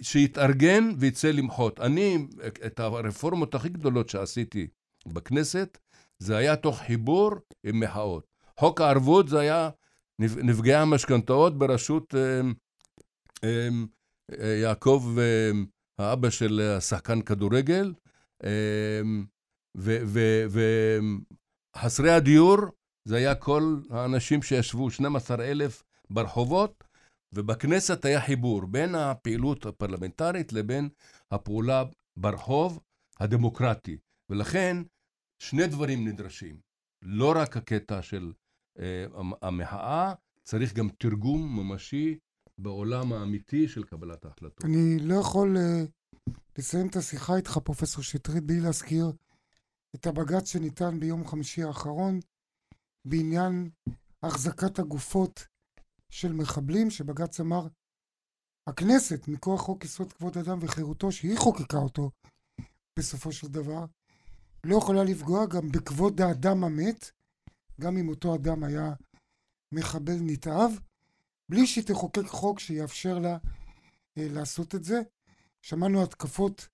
[0.03, 1.81] שיתארגן ויצא למחות.
[1.81, 2.27] אני,
[2.67, 4.67] את הרפורמות הכי גדולות שעשיתי
[5.07, 5.79] בכנסת,
[6.19, 7.31] זה היה תוך חיבור
[7.65, 8.27] עם מחאות.
[8.59, 9.71] חוק הערבות זה היה
[10.23, 12.41] נפ- נפגעי המשכנתאות בראשות אה,
[14.63, 15.51] יעקב, אה,
[15.99, 17.95] האבא של השחקן כדורגל,
[18.45, 19.01] אה,
[21.77, 22.59] וחסרי הדיור,
[23.05, 26.85] זה היה כל האנשים שישבו, 12,000 ברחובות,
[27.33, 30.89] ובכנסת היה חיבור בין הפעילות הפרלמנטרית לבין
[31.31, 31.85] הפעולה
[32.17, 32.81] ברחוב
[33.21, 33.99] הדמוקרטי.
[34.31, 34.77] ולכן
[35.39, 36.57] שני דברים נדרשים.
[37.03, 38.33] לא רק הקטע של
[38.79, 40.13] אה, המ- המחאה,
[40.45, 42.19] צריך גם תרגום ממשי
[42.59, 44.65] בעולם האמיתי של קבלת ההחלטות.
[44.65, 45.85] אני לא יכול אה,
[46.59, 49.13] לסיים את השיחה איתך, פרופסור שטרית, בלי להזכיר
[49.95, 52.21] את הבג"ץ שניתן ביום חמישי האחרון
[53.05, 53.71] בעניין
[54.23, 55.47] החזקת הגופות
[56.11, 57.67] של מחבלים, שבג"ץ אמר,
[58.69, 62.11] הכנסת, מכוח חוק יסוד כבוד אדם וחירותו, שהיא חוקקה אותו
[62.99, 63.85] בסופו של דבר,
[64.67, 67.11] לא יכולה לפגוע גם בכבוד האדם המת,
[67.81, 68.95] גם אם אותו אדם היה
[69.75, 70.71] מחבל נתעב,
[71.49, 73.37] בלי שהיא תחוקק חוק שיאפשר לה
[74.19, 75.03] אה, לעשות את זה.
[75.63, 76.69] שמענו התקפות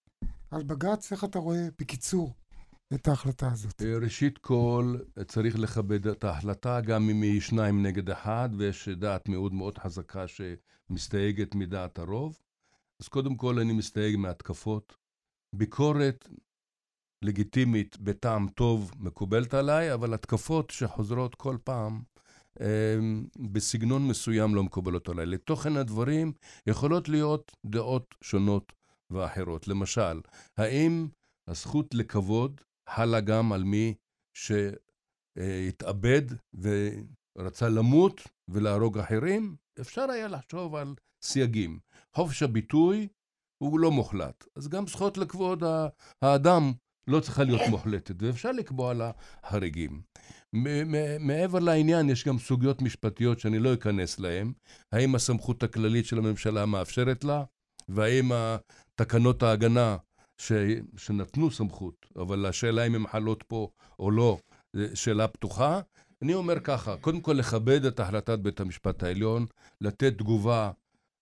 [0.50, 2.34] על בג"ץ, איך אתה רואה בקיצור
[2.94, 3.82] את ההחלטה הזאת?
[3.82, 9.28] אה, ראשית כל, צריך לכבד את ההחלטה, גם אם היא שניים נגד אחד, ויש דעת
[9.28, 12.38] מאוד מאוד חזקה שמסתייגת מדעת הרוב.
[13.02, 14.96] אז קודם כל אני מסתייג מהתקפות.
[15.54, 16.28] ביקורת
[17.24, 22.02] לגיטימית בטעם טוב מקובלת עליי, אבל התקפות שחוזרות כל פעם
[23.52, 25.26] בסגנון מסוים לא מקובלות עליי.
[25.26, 26.32] לתוכן הדברים
[26.66, 28.72] יכולות להיות דעות שונות
[29.10, 29.68] ואחרות.
[29.68, 30.20] למשל,
[30.58, 31.08] האם
[31.48, 33.94] הזכות לכבוד חלה גם על מי
[35.38, 36.22] שהתאבד
[37.36, 39.56] ורצה למות ולהרוג אחרים?
[39.80, 41.78] אפשר היה לחשוב על סייגים.
[42.16, 43.08] חופש הביטוי
[43.62, 44.44] הוא לא מוחלט.
[44.56, 45.62] אז גם זכות לכבוד
[46.22, 46.72] האדם
[47.06, 49.10] לא צריכה להיות מוחלטת, ואפשר לקבוע לה
[49.46, 50.02] חריגים.
[51.20, 54.52] מעבר לעניין, יש גם סוגיות משפטיות שאני לא אכנס להן.
[54.92, 57.44] האם הסמכות הכללית של הממשלה מאפשרת לה,
[57.88, 58.32] והאם
[58.94, 59.96] תקנות ההגנה
[60.38, 60.52] ש...
[60.96, 64.38] שנתנו סמכות, אבל השאלה אם הן חלות פה או לא,
[64.94, 65.80] שאלה פתוחה.
[66.22, 69.46] אני אומר ככה, קודם כל לכבד את החלטת בית המשפט העליון,
[69.80, 70.70] לתת תגובה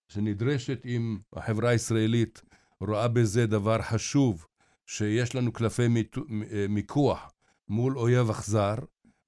[0.07, 2.41] שנדרשת אם החברה הישראלית
[2.81, 4.45] רואה בזה דבר חשוב,
[4.85, 5.87] שיש לנו קלפי
[6.69, 7.31] מיקוח
[7.69, 8.75] מול אויב אכזר,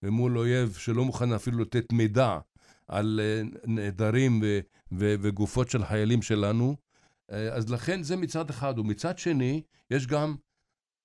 [0.03, 2.37] ומול אויב שלא מוכן אפילו לתת מידע
[2.87, 4.43] על אה, נעדרים
[4.91, 6.75] וגופות של חיילים שלנו.
[7.31, 8.79] אה, אז לכן זה מצד אחד.
[8.79, 9.61] ומצד שני,
[9.91, 10.35] יש גם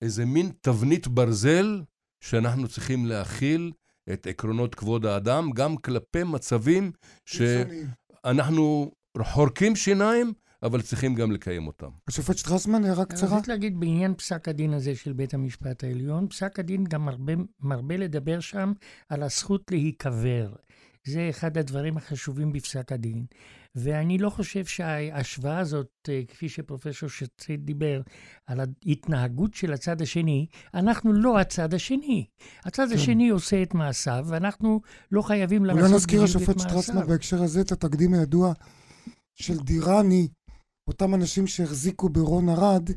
[0.03, 1.83] איזה מין תבנית ברזל
[2.21, 3.73] שאנחנו צריכים להכיל
[4.13, 6.93] את עקרונות כבוד האדם, גם כלפי מצבים
[7.25, 10.33] שאנחנו חורקים שיניים,
[10.63, 11.89] אבל צריכים גם לקיים אותם.
[12.09, 13.37] השופט שטרסמן, הערה קצרה.
[13.37, 17.97] רציתי להגיד בעניין פסק הדין הזה של בית המשפט העליון, פסק הדין גם מרבה, מרבה
[17.97, 18.73] לדבר שם
[19.09, 20.53] על הזכות להיקבר.
[21.07, 23.25] זה אחד הדברים החשובים בפסק הדין.
[23.75, 28.01] ואני לא חושב שההשוואה הזאת, אה, כפי שפרופסור שטרית דיבר,
[28.47, 32.27] על ההתנהגות של הצד השני, אנחנו לא הצד השני.
[32.65, 32.95] הצד כן.
[32.95, 34.81] השני עושה את מעשיו, ואנחנו
[35.13, 35.89] לא חייבים לעשות את מעשיו.
[35.89, 38.53] אולי נזכיר השופט שטרסמן בהקשר הזה את התקדים הידוע
[39.35, 40.29] של דיראני,
[40.89, 42.91] אותם אנשים שהחזיקו ברון ארד,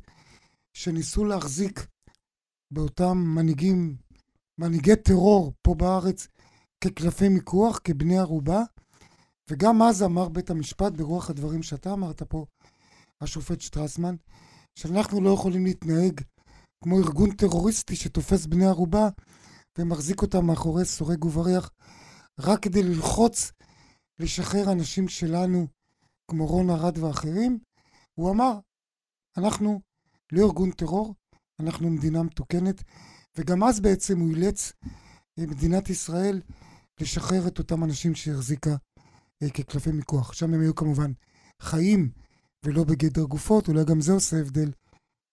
[0.74, 1.88] שניסו להחזיק
[2.72, 3.96] באותם מנהיגים,
[4.58, 6.28] מנהיגי טרור פה בארץ,
[6.82, 8.62] כקלפי מיקוח, כבני ערובה,
[9.50, 12.46] וגם אז אמר בית המשפט, ברוח הדברים שאתה אמרת פה,
[13.22, 14.16] השופט שטרסמן,
[14.76, 16.22] שאנחנו לא יכולים להתנהג
[16.84, 19.10] כמו ארגון טרוריסטי שתופס בני ערובה
[19.78, 21.72] ומחזיק אותם מאחורי סורג ובריח,
[22.40, 23.52] רק כדי ללחוץ
[24.20, 25.68] לשחרר אנשים שלנו,
[26.32, 27.60] כמו רון ארד ואחרים,
[28.20, 28.60] הוא אמר,
[29.38, 29.82] אנחנו
[30.32, 31.16] לא ארגון טרור,
[31.60, 32.84] אנחנו מדינה מתוקנת,
[33.38, 34.74] וגם אז בעצם הוא אילץ
[35.40, 36.42] מדינת ישראל
[37.02, 38.76] לשחרר את אותם אנשים שהחזיקה
[39.44, 40.34] אה, כקלפי מיקוח.
[40.34, 41.12] שם הם היו כמובן
[41.62, 42.12] חיים
[42.66, 44.72] ולא בגדר גופות, אולי גם זה עושה הבדל,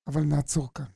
[0.07, 0.87] אבל נעצור כאן.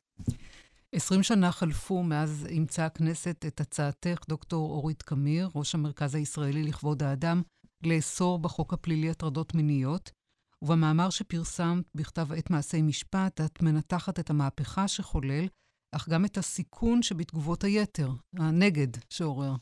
[0.94, 7.02] עשרים שנה חלפו מאז אימצה הכנסת את הצעתך, דוקטור אורית קמיר, ראש המרכז הישראלי לכבוד
[7.02, 7.42] האדם,
[7.82, 10.19] לאסור בחוק הפלילי הטרדות מיניות.
[10.62, 15.46] ובמאמר שפרסמת בכתב עת מעשי משפט, את מנתחת את המהפכה שחולל,
[15.94, 19.54] אך גם את הסיכון שבתגובות היתר, הנגד שעורר.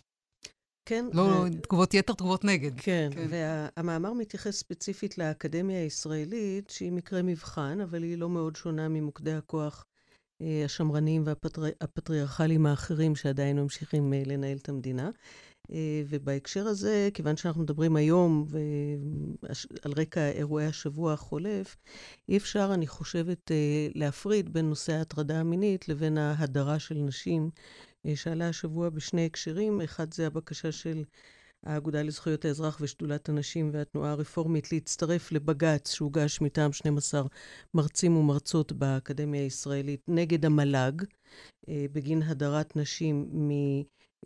[0.88, 1.04] כן.
[1.12, 1.62] לא ו...
[1.62, 2.80] תגובות יתר, תגובות נגד.
[2.80, 3.26] כן, כן.
[3.30, 9.84] והמאמר מתייחס ספציפית לאקדמיה הישראלית, שהיא מקרה מבחן, אבל היא לא מאוד שונה ממוקדי הכוח
[10.42, 15.10] אה, השמרניים והפטריארכליים האחרים שעדיין ממשיכים אה, לנהל את המדינה.
[15.72, 18.46] אה, ובהקשר הזה, כיוון שאנחנו מדברים היום
[19.82, 21.76] על רקע אירועי השבוע החולף,
[22.28, 27.50] אי אפשר, אני חושבת, אה, להפריד בין נושא ההטרדה המינית לבין ההדרה של נשים,
[28.06, 29.80] אה, שעלה השבוע בשני הקשרים.
[29.80, 31.04] אחד זה הבקשה של
[31.64, 37.22] האגודה לזכויות האזרח ושדולת הנשים והתנועה הרפורמית להצטרף לבג"ץ שהוגש מטעם 12
[37.74, 41.02] מרצים ומרצות באקדמיה הישראלית נגד המל"ג,
[41.68, 43.50] בגין הדרת נשים מ...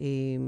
[0.01, 0.39] eh,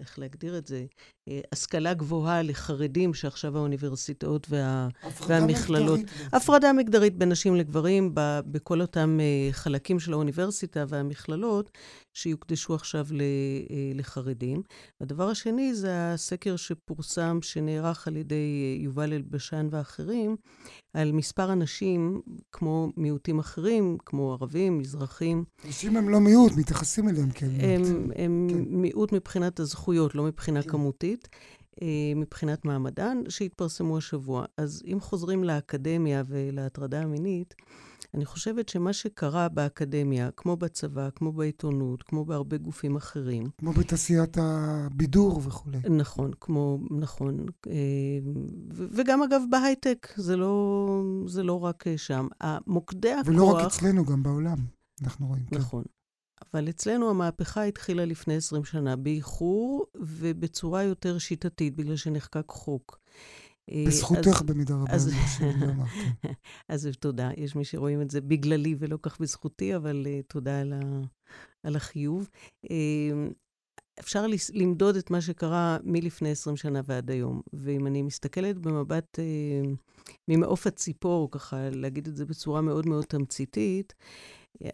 [0.00, 0.84] איך להגדיר את זה?
[1.28, 4.88] אה, השכלה גבוהה לחרדים, שעכשיו האוניברסיטאות וה,
[5.26, 6.00] והמכללות...
[6.00, 6.32] מגדרית.
[6.32, 11.70] הפרדה מגדרית בין נשים לגברים ב, בכל אותם אה, חלקים של האוניברסיטה והמכללות,
[12.14, 14.62] שיוקדשו עכשיו ל, אה, לחרדים.
[15.00, 20.36] הדבר השני זה הסקר שפורסם, שנערך על ידי יובל אלבשן ואחרים,
[20.94, 22.20] על מספר אנשים,
[22.52, 25.44] כמו מיעוטים אחרים, כמו ערבים, מזרחים.
[25.68, 27.62] נשים הם לא מיעוט, מתייחסים אליהם כמיעוט.
[27.62, 28.64] הם, הם כן.
[28.68, 30.70] מיעוט מבחינת הזכויות, לא מבחינה כן.
[30.70, 31.28] כמותית,
[31.82, 34.44] אה, מבחינת מעמדן, שהתפרסמו השבוע.
[34.56, 37.54] אז אם חוזרים לאקדמיה ולהטרדה המינית,
[38.14, 44.36] אני חושבת שמה שקרה באקדמיה, כמו בצבא, כמו בעיתונות, כמו בהרבה גופים אחרים, כמו בתעשיית
[44.40, 45.78] הבידור וכולי.
[45.90, 47.46] נכון, כמו, נכון.
[47.66, 47.72] אה,
[48.70, 50.86] וגם אגב בהייטק, זה לא,
[51.26, 52.28] זה לא רק שם.
[52.40, 53.28] המוקדי הכוח...
[53.28, 54.58] ולא רק אצלנו, גם בעולם,
[55.02, 55.44] אנחנו רואים.
[55.46, 55.56] כן.
[56.54, 62.98] אבל אצלנו המהפכה התחילה לפני 20 שנה, באיחור ובצורה יותר שיטתית, בגלל שנחקק חוק.
[63.70, 65.84] אה, בזכותך אז- במידה רבה, אז- אני חושב לומר,
[66.22, 66.32] כן.
[66.68, 67.30] אז תודה.
[67.36, 71.00] יש מי שרואים את זה בגללי ולא כך בזכותי, אבל uh, תודה על, ה,
[71.62, 72.28] על החיוב.
[72.66, 72.68] Uh,
[74.00, 77.40] אפשר למדוד את מה שקרה מלפני 20 שנה ועד היום.
[77.52, 79.66] ואם אני מסתכלת במבט uh,
[80.28, 84.06] ממעוף הציפור, ככה להגיד את זה בצורה מאוד מאוד תמציתית, אה,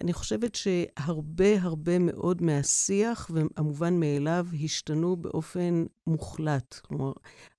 [0.01, 6.75] אני חושבת שהרבה הרבה מאוד מהשיח והמובן מאליו השתנו באופן מוחלט.
[6.75, 7.13] כלומר,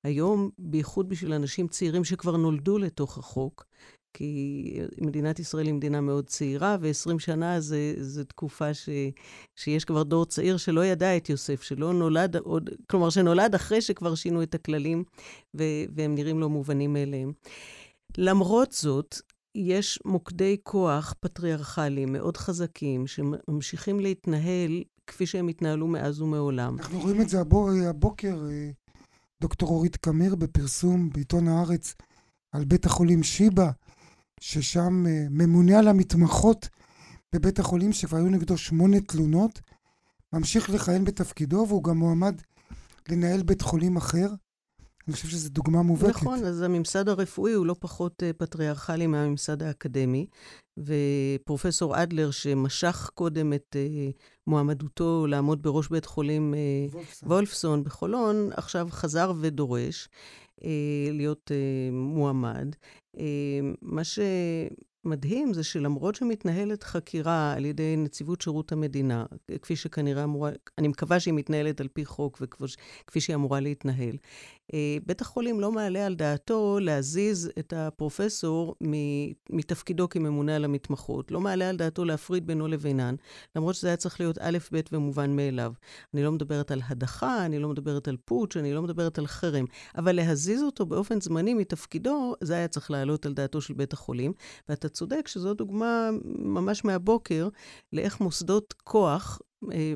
[0.03, 3.65] היום, בייחוד בשביל אנשים צעירים שכבר נולדו לתוך החוק,
[4.13, 8.89] כי מדינת ישראל היא מדינה מאוד צעירה, ו-20 שנה זה, זה תקופה ש,
[9.55, 14.15] שיש כבר דור צעיר שלא ידע את יוסף, שלא נולד עוד, כלומר, שנולד אחרי שכבר
[14.15, 15.03] שינו את הכללים,
[15.57, 15.63] ו,
[15.95, 17.31] והם נראים לא מובנים מאליהם.
[18.17, 19.15] למרות זאת,
[19.55, 26.79] יש מוקדי כוח פטריארכליים מאוד חזקים, שממשיכים להתנהל כפי שהם התנהלו מאז ומעולם.
[26.79, 28.69] אנחנו רואים את זה הבו- הבוקר, אה,
[29.41, 31.95] דוקטור אורית קמיר בפרסום בעיתון הארץ
[32.51, 33.71] על בית החולים שיבא,
[34.39, 36.69] ששם אה, ממונה על המתמחות
[37.33, 39.61] בבית החולים, שכבר היו נגדו שמונה תלונות,
[40.33, 42.41] ממשיך לכהן בתפקידו, והוא גם מועמד
[43.09, 44.27] לנהל בית חולים אחר.
[45.07, 46.15] אני חושב שזו דוגמה מובהקת.
[46.15, 50.25] נכון, אז הממסד הרפואי הוא לא פחות אה, פטריארכלי מהממסד האקדמי,
[50.77, 54.09] ופרופסור אדלר, שמשך קודם את אה,
[54.47, 56.59] מועמדותו לעמוד בראש בית חולים אה,
[56.91, 57.29] וולפסון.
[57.29, 60.09] וולפסון בחולון, עכשיו חזר ודורש
[61.11, 61.51] להיות
[61.91, 62.75] מועמד.
[63.81, 64.03] מה
[65.03, 69.25] שמדהים זה שלמרות שמתנהלת חקירה על ידי נציבות שירות המדינה,
[69.61, 74.17] כפי שכנראה אמורה, אני מקווה שהיא מתנהלת על פי חוק וכפי שהיא אמורה להתנהל,
[74.73, 78.75] אה, בית החולים לא מעלה על דעתו להזיז את הפרופסור
[79.49, 81.31] מתפקידו כממונה על המתמחות.
[81.31, 83.15] לא מעלה על דעתו להפריד בינו לבינן,
[83.55, 85.73] למרות שזה היה צריך להיות א', ב' ומובן מאליו.
[86.13, 89.65] אני לא מדברת על הדחה, אני לא מדברת על פוטש, אני לא מדברת על חרם,
[89.97, 94.33] אבל להזיז אותו באופן זמני מתפקידו, זה היה צריך לעלות על דעתו של בית החולים.
[94.69, 97.49] ואתה צודק שזו דוגמה ממש מהבוקר
[97.93, 99.41] לאיך מוסדות כוח
[99.71, 99.93] אה,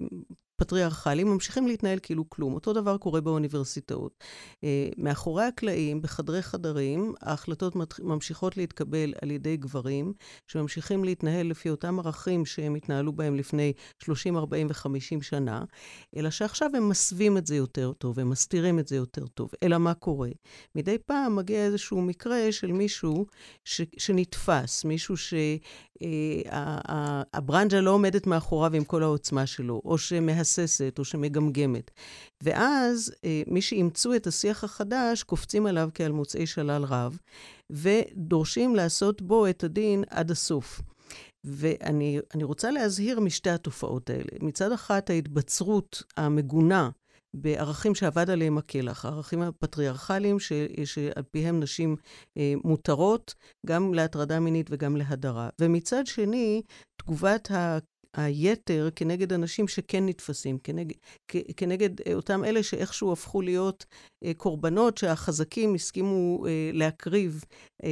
[0.58, 2.54] פטריארכליים ממשיכים להתנהל כאילו כלום.
[2.54, 4.24] אותו דבר קורה באוניברסיטאות.
[4.64, 10.14] אה, מאחורי הקלעים, בחדרי חדרים, ההחלטות ממשיכות להתקבל על ידי גברים,
[10.48, 15.64] שממשיכים להתנהל לפי אותם ערכים שהם התנהלו בהם לפני 30, 40 ו-50 שנה,
[16.16, 19.52] אלא שעכשיו הם מסווים את זה יותר טוב, הם מסתירים את זה יותר טוב.
[19.64, 20.30] אלא מה קורה?
[20.76, 23.26] מדי פעם מגיע איזשהו מקרה של מישהו
[23.64, 25.18] ש- שנתפס, מישהו
[26.04, 31.92] שהברנג'ה לא עומדת מאחוריו עם כל העוצמה שלו, או שמהססת, או שמגמגמת.
[32.44, 37.18] ואז אה, מי שאימצו את השיח החדש, קופצים עליו כעל מוצאי שלל רב,
[37.70, 40.82] ודורשים לעשות בו את הדין עד הסוף.
[41.44, 44.30] ואני אני רוצה להזהיר משתי התופעות האלה.
[44.42, 46.90] מצד אחד, ההתבצרות המגונה
[47.34, 50.52] בערכים שאבד עליהם הקלח, הערכים הפטריארכליים ש,
[50.86, 51.96] שעל פיהם נשים
[52.38, 53.34] אה, מותרות,
[53.66, 55.50] גם להטרדה מינית וגם להדרה.
[55.62, 56.62] ומצד שני,
[56.98, 57.78] תגובת ה...
[58.18, 60.96] היתר כנגד אנשים שכן נתפסים, כנגד,
[61.58, 63.86] כנגד אה, אותם אלה שאיכשהו הפכו להיות
[64.24, 67.44] אה, קורבנות שהחזקים הסכימו אה, להקריב
[67.84, 67.90] אה,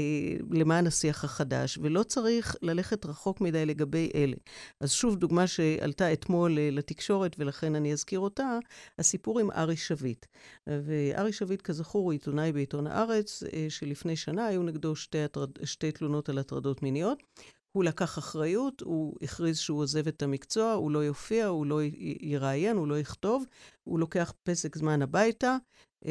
[0.52, 4.36] למען השיח החדש, ולא צריך ללכת רחוק מדי לגבי אלה.
[4.82, 8.60] אז שוב, דוגמה שעלתה אתמול אה, לתקשורת, ולכן אני אזכיר אותה,
[9.00, 10.26] הסיפור עם ארי שביט.
[10.68, 15.92] וארי שביט, כזכור, הוא עיתונאי בעיתון הארץ, אה, שלפני שנה היו נגדו שתי, הטרד, שתי
[15.92, 17.24] תלונות על הטרדות מיניות.
[17.76, 21.80] הוא לקח אחריות, הוא הכריז שהוא עוזב את המקצוע, הוא לא יופיע, הוא לא
[22.20, 23.46] יראיין, הוא לא יכתוב,
[23.84, 25.58] הוא לוקח פסק זמן הביתה,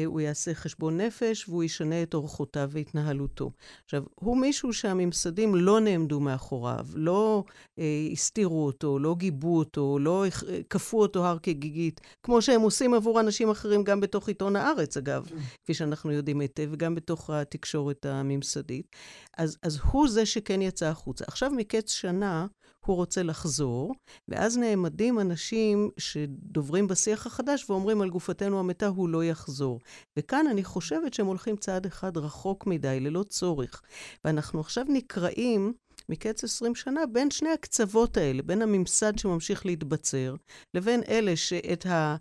[0.05, 3.51] הוא יעשה חשבון נפש והוא ישנה את אורחותיו והתנהלותו.
[3.85, 7.43] עכשיו, הוא מישהו שהממסדים לא נעמדו מאחוריו, לא
[7.79, 10.29] אה, הסתירו אותו, לא גיבו אותו, לא אה,
[10.69, 15.29] כפו אותו הר כגיגית, כמו שהם עושים עבור אנשים אחרים גם בתוך עיתון הארץ, אגב,
[15.63, 18.95] כפי שאנחנו יודעים היטב, וגם בתוך התקשורת הממסדית.
[19.37, 21.25] אז, אז הוא זה שכן יצא החוצה.
[21.27, 22.47] עכשיו, מקץ שנה,
[22.85, 23.95] הוא רוצה לחזור,
[24.27, 29.79] ואז נעמדים אנשים שדוברים בשיח החדש ואומרים על גופתנו המתה, הוא לא יחזור.
[30.17, 33.81] וכאן אני חושבת שהם הולכים צעד אחד רחוק מדי, ללא צורך.
[34.25, 35.73] ואנחנו עכשיו נקראים
[36.09, 40.35] מקץ 20 שנה בין שני הקצוות האלה, בין הממסד שממשיך להתבצר,
[40.73, 42.15] לבין אלה שאת ה...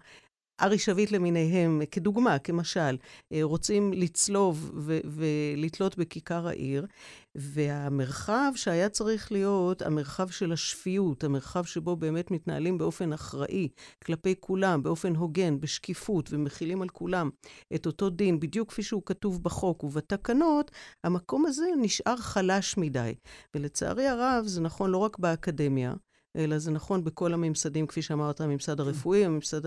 [0.60, 2.96] ארי שביט למיניהם, כדוגמה, כמשל,
[3.32, 4.70] אה, רוצים לצלוב
[5.04, 6.86] ולתלות בכיכר העיר,
[7.34, 13.68] והמרחב שהיה צריך להיות המרחב של השפיות, המרחב שבו באמת מתנהלים באופן אחראי
[14.04, 17.30] כלפי כולם, באופן הוגן, בשקיפות, ומכילים על כולם
[17.74, 20.70] את אותו דין, בדיוק כפי שהוא כתוב בחוק ובתקנות,
[21.04, 23.14] המקום הזה נשאר חלש מדי.
[23.54, 25.94] ולצערי הרב, זה נכון לא רק באקדמיה,
[26.36, 29.60] אלא זה נכון בכל הממסדים, כפי שאמרת, הממסד הרפואי, הממסד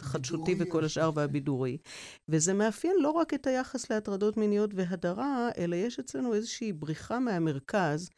[0.00, 1.78] החדשותי וכל השאר והבידורי.
[2.28, 8.10] וזה מאפיין לא רק את היחס להטרדות מיניות והדרה, אלא יש אצלנו איזושהי בריחה מהמרכז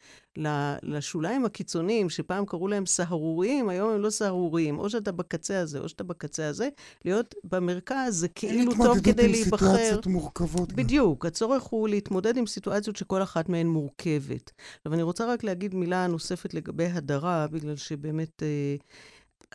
[0.83, 4.79] לשוליים הקיצוניים, שפעם קראו להם סהרוריים, היום הם לא סהרוריים.
[4.79, 6.69] או שאתה בקצה הזה, או שאתה בקצה הזה.
[7.05, 9.65] להיות במרכז זה כאילו טוב כדי להיבחר.
[9.65, 10.73] אין התמודדות עם סיטואציות מורכבות.
[10.73, 11.25] בדיוק.
[11.25, 14.51] הצורך הוא להתמודד עם סיטואציות שכל אחת מהן מורכבת.
[14.77, 18.75] עכשיו, אני רוצה רק להגיד מילה נוספת לגבי הדרה, בגלל שבאמת אה,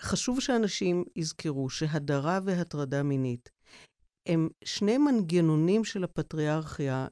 [0.00, 3.55] חשוב שאנשים יזכרו שהדרה והטרדה מינית
[4.26, 7.06] הם שני מנגנונים של הפטריארכיה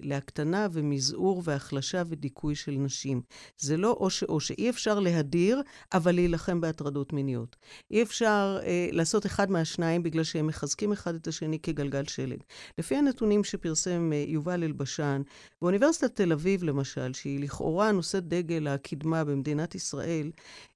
[0.00, 3.22] להקטנה ומזעור והחלשה ודיכוי של נשים.
[3.58, 7.56] זה לא או שאו שאי אפשר להדיר, אבל להילחם בהטרדות מיניות.
[7.90, 12.38] אי אפשר אה, לעשות אחד מהשניים בגלל שהם מחזקים אחד את השני כגלגל שלג.
[12.78, 15.22] לפי הנתונים שפרסם אה, יובל אלבשן,
[15.62, 20.30] באוניברסיטת תל אביב למשל, שהיא לכאורה נושאת דגל הקדמה במדינת ישראל,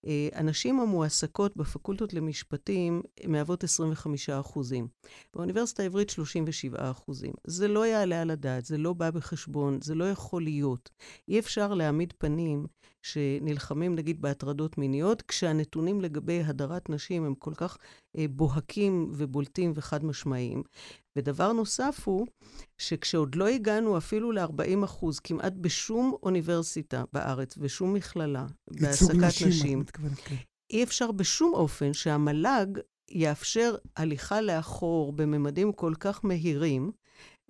[0.07, 4.89] אה, הנשים המועסקות בפקולטות למשפטים מהוות 25 אחוזים.
[5.35, 7.33] באוניברסיטת באוניברסיטה העברית 37 אחוזים.
[7.47, 10.91] זה לא יעלה על הדעת, זה לא בא בחשבון, זה לא יכול להיות.
[11.29, 12.67] אי אפשר להעמיד פנים
[13.03, 17.79] שנלחמים נגיד בהטרדות מיניות, כשהנתונים לגבי הדרת נשים הם כל כך
[18.17, 20.63] אה, בוהקים ובולטים וחד משמעיים.
[21.17, 22.27] ודבר נוסף הוא,
[22.79, 29.85] שכשעוד לא הגענו אפילו ל-40 אחוז, כמעט בשום אוניברסיטה בארץ ושום מכללה, בהעסקת נשים, נשים
[29.85, 30.35] כן.
[30.73, 36.91] אי אפשר בשום אופן שהמל"ג יאפשר הליכה לאחור בממדים כל כך מהירים,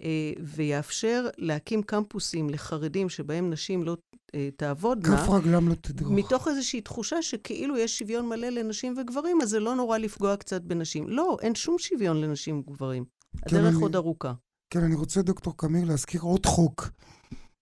[0.02, 3.96] אה, ויאפשר להקים קמפוסים לחרדים שבהם נשים לא
[4.34, 5.16] אה, תעבודנה.
[5.16, 6.12] כף רגלם לא תדרוך.
[6.12, 10.62] מתוך איזושהי תחושה שכאילו יש שוויון מלא לנשים וגברים, אז זה לא נורא לפגוע קצת
[10.62, 11.08] בנשים.
[11.08, 13.04] לא, אין שום שוויון לנשים וגברים.
[13.48, 14.32] כן, הדרך אני, עוד ארוכה.
[14.70, 16.90] כן, אני רוצה, דוקטור קמיר, להזכיר עוד חוק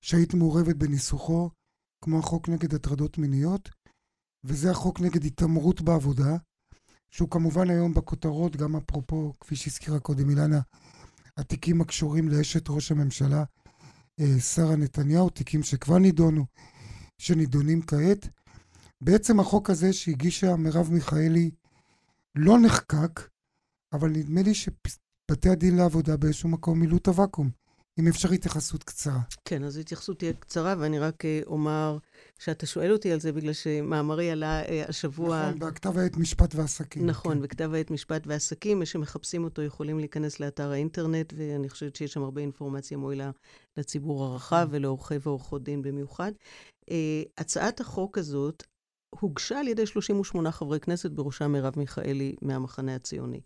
[0.00, 1.50] שהיית מעורבת בניסוחו,
[2.04, 3.68] כמו החוק נגד הטרדות מיניות,
[4.44, 6.36] וזה החוק נגד התעמרות בעבודה.
[7.14, 10.60] שהוא כמובן היום בכותרות, גם אפרופו, כפי שהזכירה קודם אילנה,
[11.36, 13.44] התיקים הקשורים לאשת ראש הממשלה,
[14.20, 16.44] אה, שרה נתניהו, תיקים שכבר נידונו,
[17.18, 18.28] שנידונים כעת.
[19.00, 21.50] בעצם החוק הזה שהגישה מרב מיכאלי
[22.34, 23.20] לא נחקק,
[23.92, 27.50] אבל נדמה לי שבתי הדין לעבודה באיזשהו מקום מילאו את הוואקום.
[27.98, 29.18] אם אפשר התייחסות קצרה.
[29.44, 31.98] כן, אז התייחסות תהיה קצרה, ואני רק אה, אומר
[32.38, 35.50] שאתה שואל אותי על זה בגלל שמאמרי עלה אה, השבוע...
[35.50, 37.06] נכון, בכתב העת משפט ועסקים.
[37.06, 37.42] נכון, כן.
[37.42, 38.78] בכתב העת משפט ועסקים.
[38.78, 43.30] מי שמחפשים אותו יכולים להיכנס לאתר האינטרנט, ואני חושבת שיש שם הרבה אינפורמציה מועילה
[43.76, 44.76] לציבור הרחב כן.
[44.76, 46.32] ולעורכי ועורכות דין במיוחד.
[46.90, 48.62] אה, הצעת החוק הזאת
[49.20, 53.40] הוגשה על ידי 38 חברי כנסת, בראשם מרב מיכאלי מהמחנה הציוני.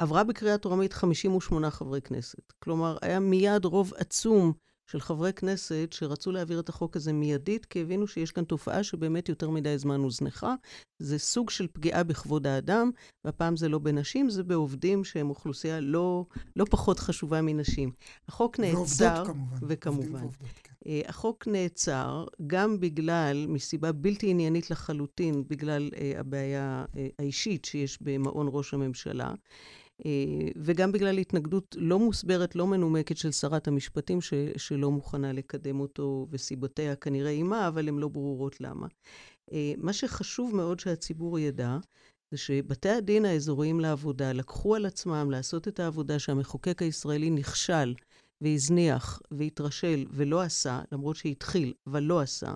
[0.00, 2.52] עברה בקריאה טרומית 58 חברי כנסת.
[2.58, 4.52] כלומר, היה מיד רוב עצום
[4.86, 9.28] של חברי כנסת שרצו להעביר את החוק הזה מיידית, כי הבינו שיש כאן תופעה שבאמת
[9.28, 10.54] יותר מדי זמן הוזנחה.
[10.98, 12.90] זה סוג של פגיעה בכבוד האדם,
[13.24, 16.24] והפעם זה לא בנשים, זה בעובדים שהם אוכלוסייה לא,
[16.56, 17.90] לא פחות חשובה מנשים.
[18.28, 18.74] החוק נעצר...
[18.76, 19.56] ועובדות כמובן.
[19.68, 20.14] וכמובן.
[20.14, 20.72] ועובדות, כן.
[20.86, 28.02] אה, החוק נעצר גם בגלל, מסיבה בלתי עניינית לחלוטין, בגלל uh, הבעיה uh, האישית שיש
[28.02, 29.34] במעון ראש הממשלה.
[30.06, 35.80] אה, וגם בגלל התנגדות לא מוסברת, לא מנומקת של שרת המשפטים, ש, שלא מוכנה לקדם
[35.80, 38.86] אותו, וסיבותיה כנראה עימה, אבל הן לא ברורות למה.
[39.52, 41.78] אה, מה שחשוב מאוד שהציבור ידע,
[42.30, 47.94] זה שבתי הדין האזוריים לעבודה לקחו על עצמם לעשות את העבודה שהמחוקק הישראלי נכשל
[48.40, 52.52] והזניח והתרשל ולא עשה, למרות שהתחיל, אבל לא עשה,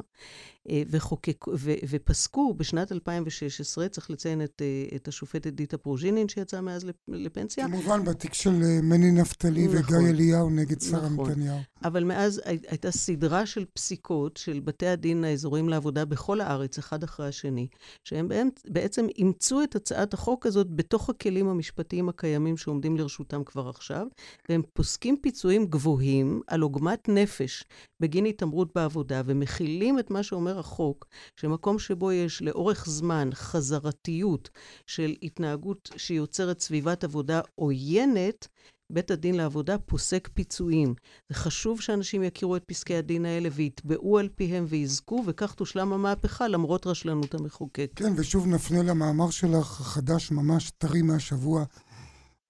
[0.91, 6.87] וחוקק, ו, ופסקו בשנת 2016, צריך לציין את, אה, את השופטת דיטה פרוז'ינין שיצאה מאז
[7.09, 7.67] לפנסיה.
[7.67, 11.31] כמובן, בתיק של אה, מני נפתלי נכון, וגיא אליהו נגד שרה נכון.
[11.31, 11.59] נתניהו.
[11.85, 17.29] אבל מאז הייתה סדרה של פסיקות של בתי הדין האזוריים לעבודה בכל הארץ, אחד אחרי
[17.29, 17.69] השני,
[18.05, 18.29] שהם
[18.67, 24.07] בעצם אימצו את הצעת החוק הזאת בתוך הכלים המשפטיים הקיימים שעומדים לרשותם כבר עכשיו,
[24.49, 27.65] והם פוסקים פיצויים גבוהים על עוגמת נפש
[28.05, 31.07] בגין התעמרות בעבודה, ומכילים את מה שאומר החוק,
[31.41, 34.51] שמקום שבו יש לאורך זמן חזרתיות
[34.87, 38.49] של התנהגות שיוצרת סביבת עבודה עוינת,
[38.91, 40.95] בית הדין לעבודה פוסק פיצויים.
[41.29, 46.49] זה חשוב שאנשים יכירו את פסקי הדין האלה ויתבעו על פיהם ויזכו, וכך תושלם המהפכה
[46.49, 47.91] למרות רשלנות המחוקק.
[47.97, 51.65] כן, ושוב נפנה למאמר שלך, החדש ממש טרי מהשבוע,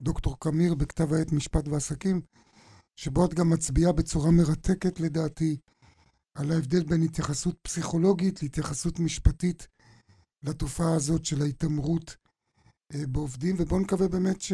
[0.02, 2.20] דוקטור קמיר, בכתב העת משפט ועסקים,
[2.96, 5.56] שבו את גם מצביעה בצורה מרתקת לדעתי
[6.34, 9.68] על ההבדל בין התייחסות פסיכולוגית להתייחסות משפטית
[10.42, 12.16] לתופעה הזאת של ההתעמרות
[12.94, 14.52] אה, בעובדים, ובואו נקווה באמת ש...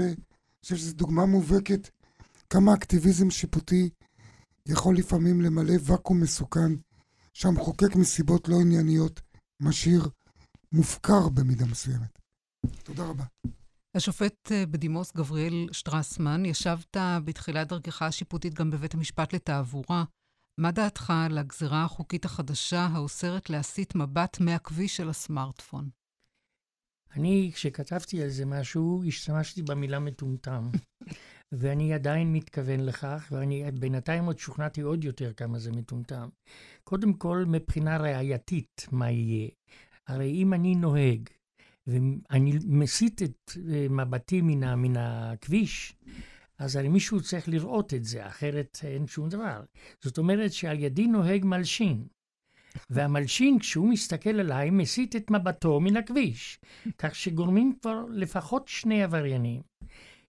[0.63, 1.89] חושב שזו דוגמה מובהקת
[2.51, 3.91] כמה אקטיביזם שיפוטי
[4.69, 6.73] יכול לפעמים למלא ואקום מסוכן
[7.35, 9.21] שהמחוקק מסיבות לא ענייניות
[9.61, 10.09] משאיר
[10.73, 12.19] מופקר במידה מסוימת.
[12.85, 13.25] תודה רבה.
[13.97, 20.05] השופט אה, בדימוס גבריאל שטרסמן, ישבת בתחילת דרכך השיפוטית גם בבית המשפט לתעבורה.
[20.61, 25.91] מה דעתך על הגזירה החוקית החדשה האוסרת להסיט מבט מהכביש של הסמארטפון?
[27.17, 30.69] אני, כשכתבתי על זה משהו, השתמשתי במילה מטומטם.
[31.53, 36.29] ואני עדיין מתכוון לכך, ואני בינתיים עוד שוכנעתי עוד יותר כמה זה מטומטם.
[36.85, 39.49] קודם כל, מבחינה ראייתית, מה יהיה?
[40.07, 41.29] הרי אם אני נוהג,
[41.91, 45.95] ואני מסיט את אה, מבטי מן, הכביש,
[46.59, 49.63] אז הרי מישהו צריך לראות את זה, אחרת אין שום דבר.
[50.05, 52.05] זאת אומרת שעל ידי נוהג מלשין.
[52.91, 56.61] והמלשין, כשהוא מסתכל עליי, מסיט את מבטו מן הכביש,
[56.99, 59.63] כך שגורמים כבר לפחות שני עבריינים.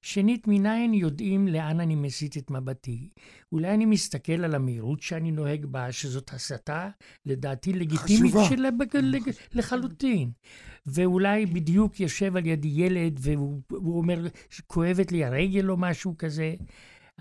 [0.01, 3.09] שנית, מניין יודעים לאן אני מסיט את מבטי?
[3.51, 6.89] אולי אני מסתכל על המהירות שאני נוהג בה, שזאת הסתה,
[7.25, 8.69] לדעתי לגיטימית שלה
[9.53, 10.31] לחלוטין.
[10.85, 14.27] ואולי בדיוק יושב על ידי ילד והוא אומר,
[14.67, 16.55] כואבת לי הרגל או משהו כזה.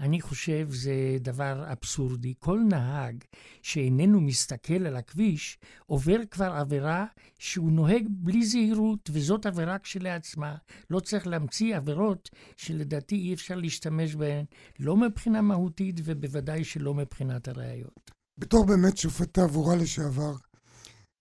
[0.01, 2.34] אני חושב זה דבר אבסורדי.
[2.38, 3.24] כל נהג
[3.62, 7.07] שאיננו מסתכל על הכביש עובר כבר עבירה
[7.38, 10.57] שהוא נוהג בלי זהירות, וזאת עבירה כשלעצמה.
[10.90, 14.44] לא צריך להמציא עבירות שלדעתי אי אפשר להשתמש בהן,
[14.78, 18.11] לא מבחינה מהותית ובוודאי שלא מבחינת הראיות.
[18.38, 20.34] בתור באמת שופט תעבורה לשעבר,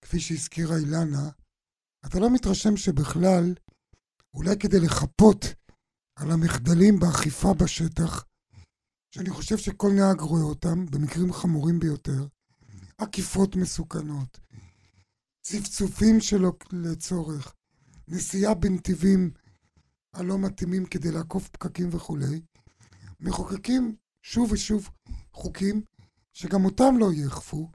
[0.02, 1.30] כפי שהזכירה אילנה,
[2.06, 3.54] אתה לא מתרשם שבכלל,
[4.34, 5.44] אולי כדי לחפות
[6.18, 8.24] על המחדלים באכיפה בשטח,
[9.10, 12.26] שאני חושב שכל נהג רואה אותם, במקרים חמורים ביותר,
[12.98, 14.40] עקיפות מסוכנות,
[15.42, 17.54] צפצופים שלא לצורך,
[18.08, 19.30] נסיעה בנתיבים
[20.14, 22.40] הלא מתאימים כדי לעקוף פקקים וכולי,
[23.20, 24.90] מחוקקים שוב ושוב
[25.32, 25.82] חוקים
[26.32, 27.70] שגם אותם לא יאכפו,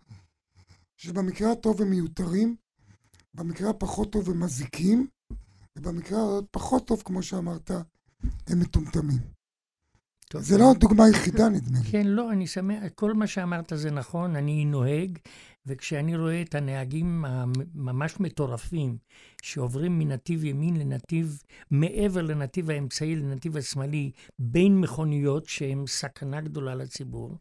[0.97, 2.55] שבמקרה הטוב הם מיותרים,
[3.33, 5.07] במקרה הפחות טוב הם מזיקים,
[5.75, 7.71] ובמקרה הפחות טוב, כמו שאמרת,
[8.47, 9.34] הם מטומטמים.
[10.29, 10.41] טוב.
[10.41, 11.91] זה לא הדוגמה היחידה, נדמה לי.
[11.91, 15.17] כן, לא, אני שמח, כל מה שאמרת זה נכון, אני נוהג,
[15.65, 18.97] וכשאני רואה את הנהגים הממש מטורפים,
[19.41, 27.37] שעוברים מנתיב ימין לנתיב, מעבר לנתיב האמצעי לנתיב השמאלי, בין מכוניות שהן סכנה גדולה לציבור,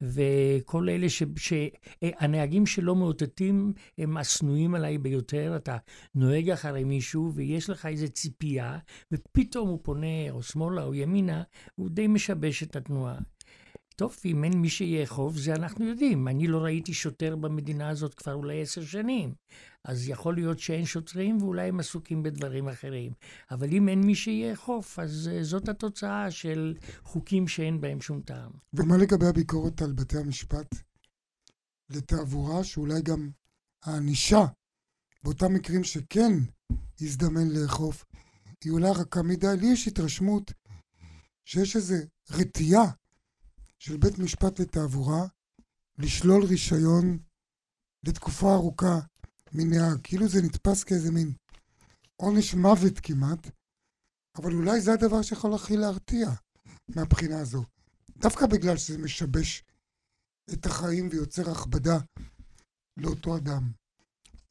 [0.00, 1.22] וכל אלה ש...
[1.36, 5.56] שהנהגים שלא מאותתים הם השנואים עליי ביותר.
[5.56, 5.76] אתה
[6.14, 8.78] נוהג אחרי מישהו ויש לך איזו ציפייה,
[9.12, 11.42] ופתאום הוא פונה או שמאלה או ימינה,
[11.74, 13.18] הוא די משבש את התנועה.
[13.98, 16.28] טוב, אם אין מי שיאכוף, זה אנחנו יודעים.
[16.28, 19.34] אני לא ראיתי שוטר במדינה הזאת כבר אולי עשר שנים.
[19.84, 23.12] אז יכול להיות שאין שוטרים ואולי הם עסוקים בדברים אחרים.
[23.50, 28.50] אבל אם אין מי שיאכוף, אז uh, זאת התוצאה של חוקים שאין בהם שום טעם.
[28.72, 30.74] ומה לגבי הביקורת על בתי המשפט
[31.90, 33.30] לתעבורה, שאולי גם
[33.84, 34.44] הענישה
[35.22, 36.32] באותם מקרים שכן
[37.00, 38.04] הזדמן לאכוף,
[38.64, 39.46] היא אולי רכה מדי?
[39.60, 40.52] לי יש התרשמות
[41.44, 41.96] שיש איזו
[42.30, 42.90] רתיעה
[43.78, 45.26] של בית משפט לתעבורה
[45.98, 47.18] לשלול רישיון
[48.04, 48.98] לתקופה ארוכה
[49.52, 51.32] מנהג, כאילו זה נתפס כאיזה מין
[52.16, 53.46] עונש מוות כמעט,
[54.36, 56.28] אבל אולי זה הדבר שיכול הכי להרתיע
[56.88, 57.64] מהבחינה הזו.
[58.16, 59.64] דווקא בגלל שזה משבש
[60.52, 61.98] את החיים ויוצר הכבדה
[62.96, 63.72] לאותו אדם.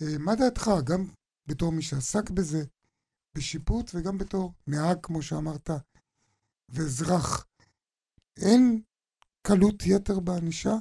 [0.02, 1.06] אה, מה דעתך, גם
[1.48, 2.64] בתור מי שעסק בזה,
[3.38, 5.70] בשיפוט, וגם בתור נהג, כמו שאמרת,
[6.70, 7.46] ואזרח,
[8.38, 8.82] אין
[9.48, 10.76] קלות יתר בענישה?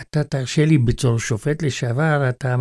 [0.00, 2.56] אתה תרשה לי בתור שופט לשעבר, אתה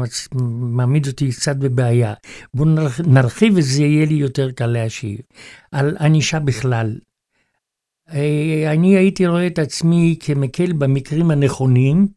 [0.59, 2.13] מעמיד אותי קצת בבעיה.
[2.53, 2.65] בוא
[3.07, 5.19] נרחיב וזה יהיה לי יותר קל להשיב.
[5.71, 6.99] על ענישה בכלל.
[8.09, 12.07] אה, אני הייתי רואה את עצמי כמקל במקרים הנכונים,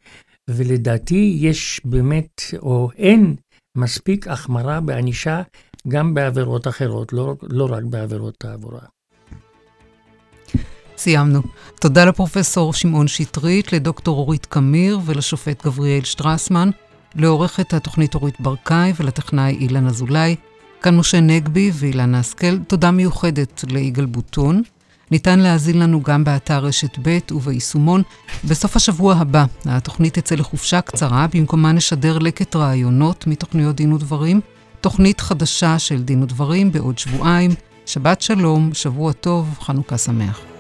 [0.50, 3.36] ולדעתי יש באמת, או אין
[3.76, 5.42] מספיק החמרה בענישה
[5.88, 8.93] גם בעבירות אחרות, לא, לא רק בעבירות תעבורה.
[10.99, 11.42] סיימנו.
[11.80, 16.70] תודה לפרופסור שמעון שטרית, לדוקטור אורית קמיר ולשופט גבריאל שטרסמן,
[17.14, 20.36] לעורכת התוכנית אורית ברקאי ולטכנאי אילן אזולאי.
[20.82, 22.59] כאן משה נגבי ואילנה השכל.
[22.59, 24.62] תודה מיוחדת ליגאל בוטון.
[25.11, 28.03] ניתן להאזין לנו גם באתר רשת ב' וביישומון.
[28.45, 34.40] בסוף השבוע הבא התוכנית תצא לחופשה קצרה, במקומה נשדר לקט רעיונות מתוכניות דין ודברים,
[34.80, 37.51] תוכנית חדשה של דין ודברים בעוד שבועיים.
[37.86, 40.53] שבת שלום, שבוע טוב, חנוכה שמח.